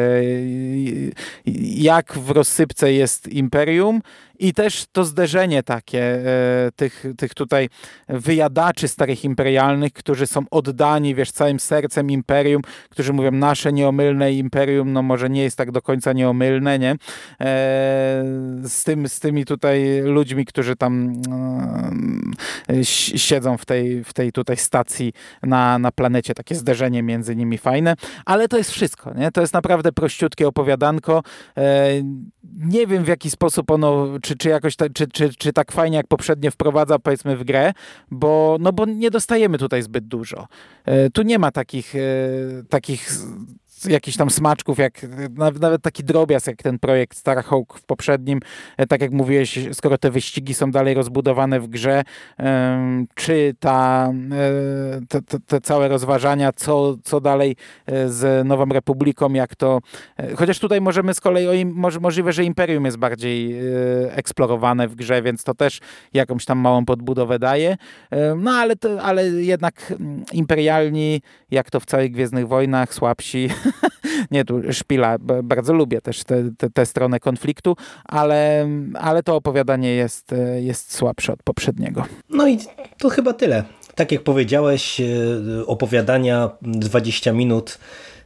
[1.74, 4.00] jak w rozsypce jest imperium,
[4.38, 7.68] i też to zderzenie takie e, tych, tych tutaj
[8.08, 14.92] wyjadaczy starych imperialnych, którzy są oddani, wiesz, całym sercem imperium, którzy mówią, nasze nieomylne imperium,
[14.92, 16.90] no może nie jest tak do końca nieomylne, nie?
[16.90, 16.96] E,
[18.62, 21.12] z, tym, z tymi tutaj ludźmi, którzy tam
[22.68, 22.84] e,
[23.18, 25.12] siedzą w tej, w tej tutaj stacji
[25.42, 29.32] na, na planecie, takie zderzenie między nimi fajne, ale to jest wszystko, nie?
[29.32, 31.22] To jest naprawdę prościutkie opowiadanko.
[32.58, 35.96] Nie wiem w jaki sposób ono, czy, czy jakoś, ta, czy, czy, czy tak fajnie
[35.96, 37.72] jak poprzednio wprowadza powiedzmy w grę,
[38.10, 40.48] bo, no bo nie dostajemy tutaj zbyt dużo.
[40.84, 41.98] E, tu nie ma takich, e,
[42.68, 43.10] takich
[43.84, 45.06] jakichś tam smaczków, jak
[45.60, 48.40] nawet taki drobiazg, jak ten projekt Starhawk w poprzednim,
[48.76, 52.02] e, tak jak mówiłeś, skoro te wyścigi są dalej rozbudowane w grze,
[53.14, 57.56] czy ta, e, te, te, całe rozważania, co, co dalej
[57.86, 59.78] e, z Nową Republiką, jak to,
[60.36, 61.66] chociaż tutaj możemy z kolei,
[62.00, 63.58] możliwe, że Imperium jest bardziej
[64.10, 65.80] eksplorowane w grze, więc to też
[66.14, 67.76] jakąś tam małą podbudowę daje,
[68.36, 73.48] no ale, to, ale jednak mm, imperialni, jak to w całych Gwiezdnych Wojnach, słabsi,
[74.30, 76.22] nie tu szpila, bardzo lubię też
[76.74, 82.04] tę stronę konfliktu, ale, ale to opowiadanie jest, jest słabsze od poprzedniego.
[82.30, 82.58] No i
[82.98, 83.64] to chyba tyle.
[83.94, 85.04] Tak jak powiedziałeś, e,
[85.66, 87.78] opowiadania 20 minut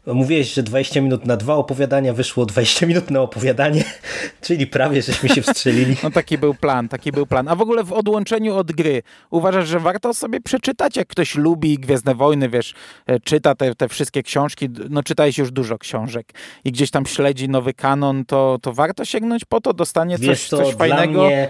[0.07, 3.85] Mówiłeś, że 20 minut na dwa opowiadania, wyszło 20 minut na opowiadanie,
[4.41, 5.97] czyli prawie żeśmy się wstrzelili.
[6.03, 7.49] No taki był plan, taki był plan.
[7.49, 11.79] A w ogóle w odłączeniu od gry uważasz, że warto sobie przeczytać, jak ktoś lubi
[11.79, 12.75] Gwiezdne Wojny, wiesz,
[13.07, 16.33] e, czyta te, te wszystkie książki, no czytałeś już dużo książek
[16.65, 20.49] i gdzieś tam śledzi nowy kanon, to, to warto sięgnąć po to, dostanie coś, wiesz,
[20.49, 21.25] to coś fajnego?
[21.25, 21.49] Mnie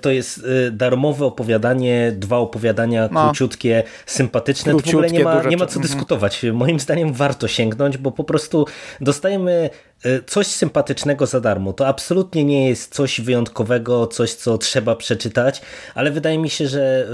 [0.00, 3.24] to jest y, darmowe opowiadanie, dwa opowiadania no.
[3.24, 4.72] króciutkie, sympatyczne.
[4.72, 5.82] Króciutkie, to w ogóle nie ma, nie ma co mhm.
[5.82, 6.44] dyskutować.
[6.52, 8.66] Moim zdaniem warto sięgnąć, bo po prostu
[9.00, 9.70] dostajemy
[10.04, 11.72] E, coś sympatycznego za darmo.
[11.72, 15.62] To absolutnie nie jest coś wyjątkowego, coś co trzeba przeczytać,
[15.94, 17.08] ale wydaje mi się, że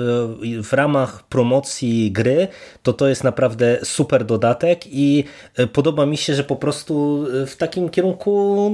[0.59, 2.49] e, w ramach promocji gry
[2.83, 5.25] to to jest naprawdę super dodatek i
[5.57, 8.71] e, podoba mi się, że po prostu w takim kierunku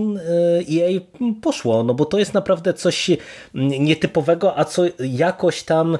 [0.70, 1.00] EA
[1.42, 3.10] poszło, no bo to jest naprawdę coś
[3.54, 5.98] nietypowego, a co jakoś tam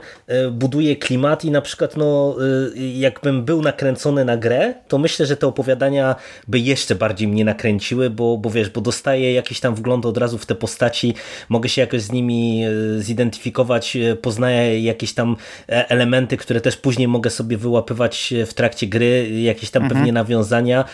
[0.51, 2.37] buduje klimat i na przykład no
[2.75, 6.17] jakbym był nakręcony na grę, to myślę, że te opowiadania opowiadania
[6.49, 10.39] by jeszcze bardziej mnie nakręciły, bo, bo wiesz, bo dostaję jakiś tam wgląd od razu
[10.39, 11.15] w te postaci,
[11.49, 15.37] mogę się jakoś z nimi e, zidentyfikować, e, poznaję jakieś tam
[15.69, 20.85] e, elementy, które też później mogę sobie wyłapywać w trakcie gry, jakieś tam pewnie nawiązania.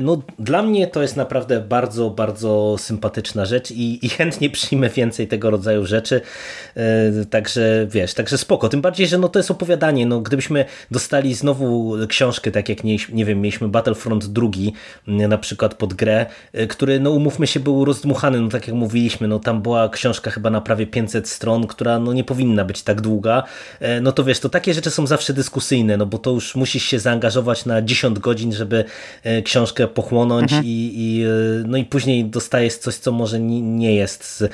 [0.00, 5.28] No dla mnie to jest naprawdę bardzo, bardzo sympatyczna rzecz i, i chętnie przyjmę więcej
[5.28, 6.20] tego rodzaju rzeczy,
[7.30, 11.96] także wiesz, także spoko, tym bardziej, że no to jest opowiadanie, no gdybyśmy dostali znowu
[12.08, 14.72] książkę, tak jak nie, nie wiem, mieliśmy Battlefront drugi
[15.06, 16.26] na przykład pod grę,
[16.68, 20.50] który no umówmy się był rozdmuchany, no tak jak mówiliśmy, no tam była książka chyba
[20.50, 23.42] na prawie 500 stron, która no nie powinna być tak długa,
[24.02, 26.98] no to wiesz, to takie rzeczy są zawsze dyskusyjne, no bo to już musisz się
[26.98, 28.84] zaangażować na 10 godzin, żeby
[29.44, 30.64] książkę pochłonąć mhm.
[30.64, 31.24] i, i,
[31.66, 34.52] no i później dostajesz coś, co może nie jest z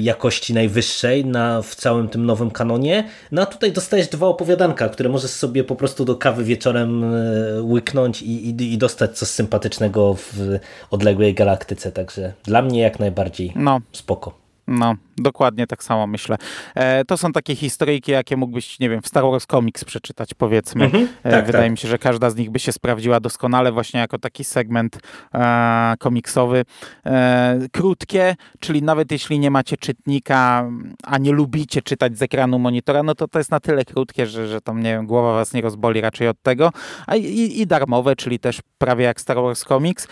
[0.00, 5.08] jakości najwyższej na, w całym tym nowym kanonie, no a tutaj dostajesz dwa opowiadanka, które
[5.08, 7.14] możesz sobie po prostu do kawy wieczorem
[7.60, 10.58] łyknąć i, i, i dostać coś sympatycznego w
[10.90, 13.80] odległej galaktyce, także dla mnie jak najbardziej no.
[13.92, 14.43] spoko.
[14.66, 16.36] No, dokładnie tak samo myślę.
[16.74, 20.84] E, to są takie historyjki, jakie mógłbyś, nie wiem, w Star Wars Comics przeczytać, powiedzmy.
[20.84, 21.70] Mhm, e, tak, wydaje tak.
[21.70, 24.98] mi się, że każda z nich by się sprawdziła doskonale właśnie jako taki segment
[25.34, 26.64] e, komiksowy.
[27.06, 30.70] E, krótkie, czyli nawet jeśli nie macie czytnika,
[31.04, 34.48] a nie lubicie czytać z ekranu monitora, no to to jest na tyle krótkie, że,
[34.48, 36.70] że tam, nie wiem, głowa was nie rozboli raczej od tego.
[37.06, 40.08] A i, i darmowe, czyli też prawie jak Star Wars Comics.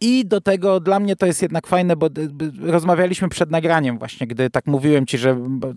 [0.00, 2.08] I do tego dla mnie to jest jednak fajne, bo
[2.62, 5.36] rozmawialiśmy przed nagraniem właśnie, gdy tak mówiłem ci, że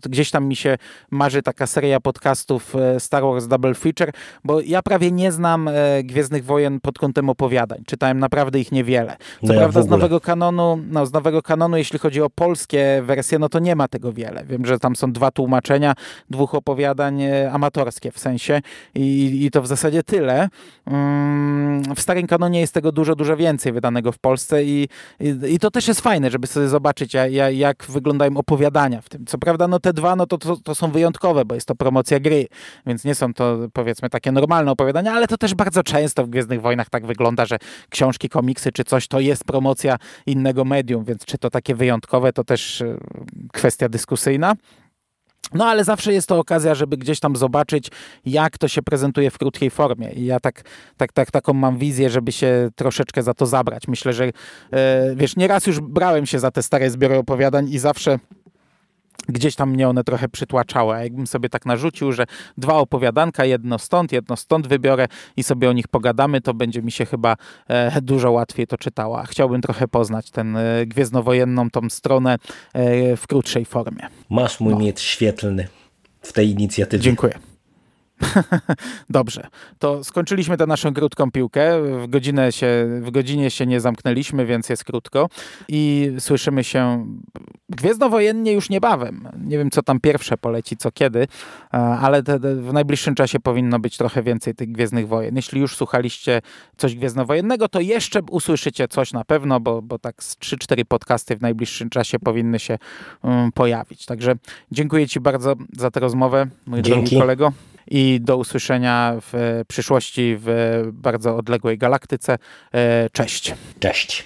[0.09, 0.77] gdzieś tam mi się
[1.11, 4.11] marzy taka seria podcastów e, Star Wars Double Feature,
[4.43, 7.83] bo ja prawie nie znam e, Gwiezdnych Wojen pod kątem opowiadań.
[7.85, 9.17] Czytałem naprawdę ich niewiele.
[9.41, 13.01] Co no ja prawda z nowego kanonu, no z nowego kanonu, jeśli chodzi o polskie
[13.05, 14.43] wersje, no to nie ma tego wiele.
[14.45, 15.93] Wiem, że tam są dwa tłumaczenia,
[16.29, 18.61] dwóch opowiadań e, amatorskie w sensie
[18.95, 20.49] i, i to w zasadzie tyle.
[20.85, 24.87] Mm, w starym kanonie jest tego dużo, dużo więcej wydanego w Polsce i,
[25.19, 29.25] i, i, to też jest fajne, żeby sobie zobaczyć, jak, jak wyglądają opowiadania w tym.
[29.25, 32.19] Co prawda, no te dwa, no to, to, to, są wyjątkowe, bo jest to promocja
[32.19, 32.47] gry,
[32.85, 36.61] więc nie są to powiedzmy takie normalne opowiadania, ale to też bardzo często w Gwiezdnych
[36.61, 37.57] Wojnach tak wygląda, że
[37.89, 42.43] książki, komiksy czy coś to jest promocja innego medium, więc czy to takie wyjątkowe, to
[42.43, 42.97] też e,
[43.53, 44.55] kwestia dyskusyjna.
[45.53, 47.87] No ale zawsze jest to okazja, żeby gdzieś tam zobaczyć,
[48.25, 50.11] jak to się prezentuje w krótkiej formie.
[50.11, 50.61] I ja tak,
[50.97, 53.87] tak, tak, taką mam wizję, żeby się troszeczkę za to zabrać.
[53.87, 54.23] Myślę, że
[54.71, 58.19] e, wiesz, nieraz już brałem się za te stare zbiory opowiadań i zawsze
[59.27, 60.95] gdzieś tam mnie one trochę przytłaczały.
[60.95, 62.25] A jakbym sobie tak narzucił, że
[62.57, 65.07] dwa opowiadanka, jedno stąd, jedno stąd wybiorę
[65.37, 67.35] i sobie o nich pogadamy, to będzie mi się chyba
[67.67, 69.19] e, dużo łatwiej to czytało.
[69.19, 72.37] A chciałbym trochę poznać e, gwiezdnowojenną tą stronę
[72.73, 74.07] e, w krótszej formie.
[74.29, 74.79] Masz mój no.
[74.79, 75.67] miecz świetlny
[76.21, 77.03] w tej inicjatywie.
[77.03, 77.48] Dziękuję.
[79.09, 79.47] Dobrze,
[79.79, 81.81] to skończyliśmy tę naszą krótką piłkę.
[81.81, 82.67] W, godzinę się,
[83.01, 85.29] w godzinie się nie zamknęliśmy, więc jest krótko.
[85.67, 87.05] I słyszymy się
[87.69, 89.27] gwiezdnowojennie już niebawem.
[89.45, 91.27] Nie wiem, co tam pierwsze poleci, co kiedy,
[91.73, 95.35] e, ale te, te, w najbliższym czasie powinno być trochę więcej tych Gwiezdnych Wojen.
[95.35, 96.41] Jeśli już słuchaliście
[96.77, 101.41] coś gwiezdnowojennego, to jeszcze usłyszycie coś na pewno, bo, bo tak z 3-4 podcasty w
[101.41, 102.77] najbliższym czasie powinny się
[103.23, 104.05] um, pojawić.
[104.05, 104.35] Także
[104.71, 107.01] dziękuję Ci bardzo za tę rozmowę, mój Dzięki.
[107.01, 107.53] drogi kolego
[107.89, 112.37] i do usłyszenia w przyszłości w bardzo odległej galaktyce.
[112.73, 113.53] E, cześć.
[113.79, 114.23] Cześć.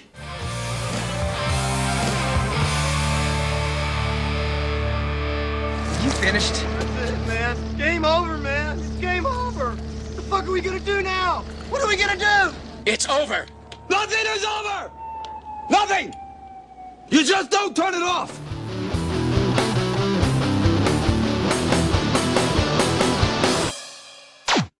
[6.04, 6.54] You finished?
[6.54, 7.56] That's it, man.
[7.78, 8.78] Game over, man.
[8.78, 9.66] It's game over.
[9.66, 11.42] What the fuck are we gonna do now?
[11.70, 12.54] What are we gonna do?
[12.86, 13.46] It's over.
[13.90, 14.90] Nothing is over.
[15.70, 16.12] Nothing.
[17.10, 18.30] You just don't turn it off.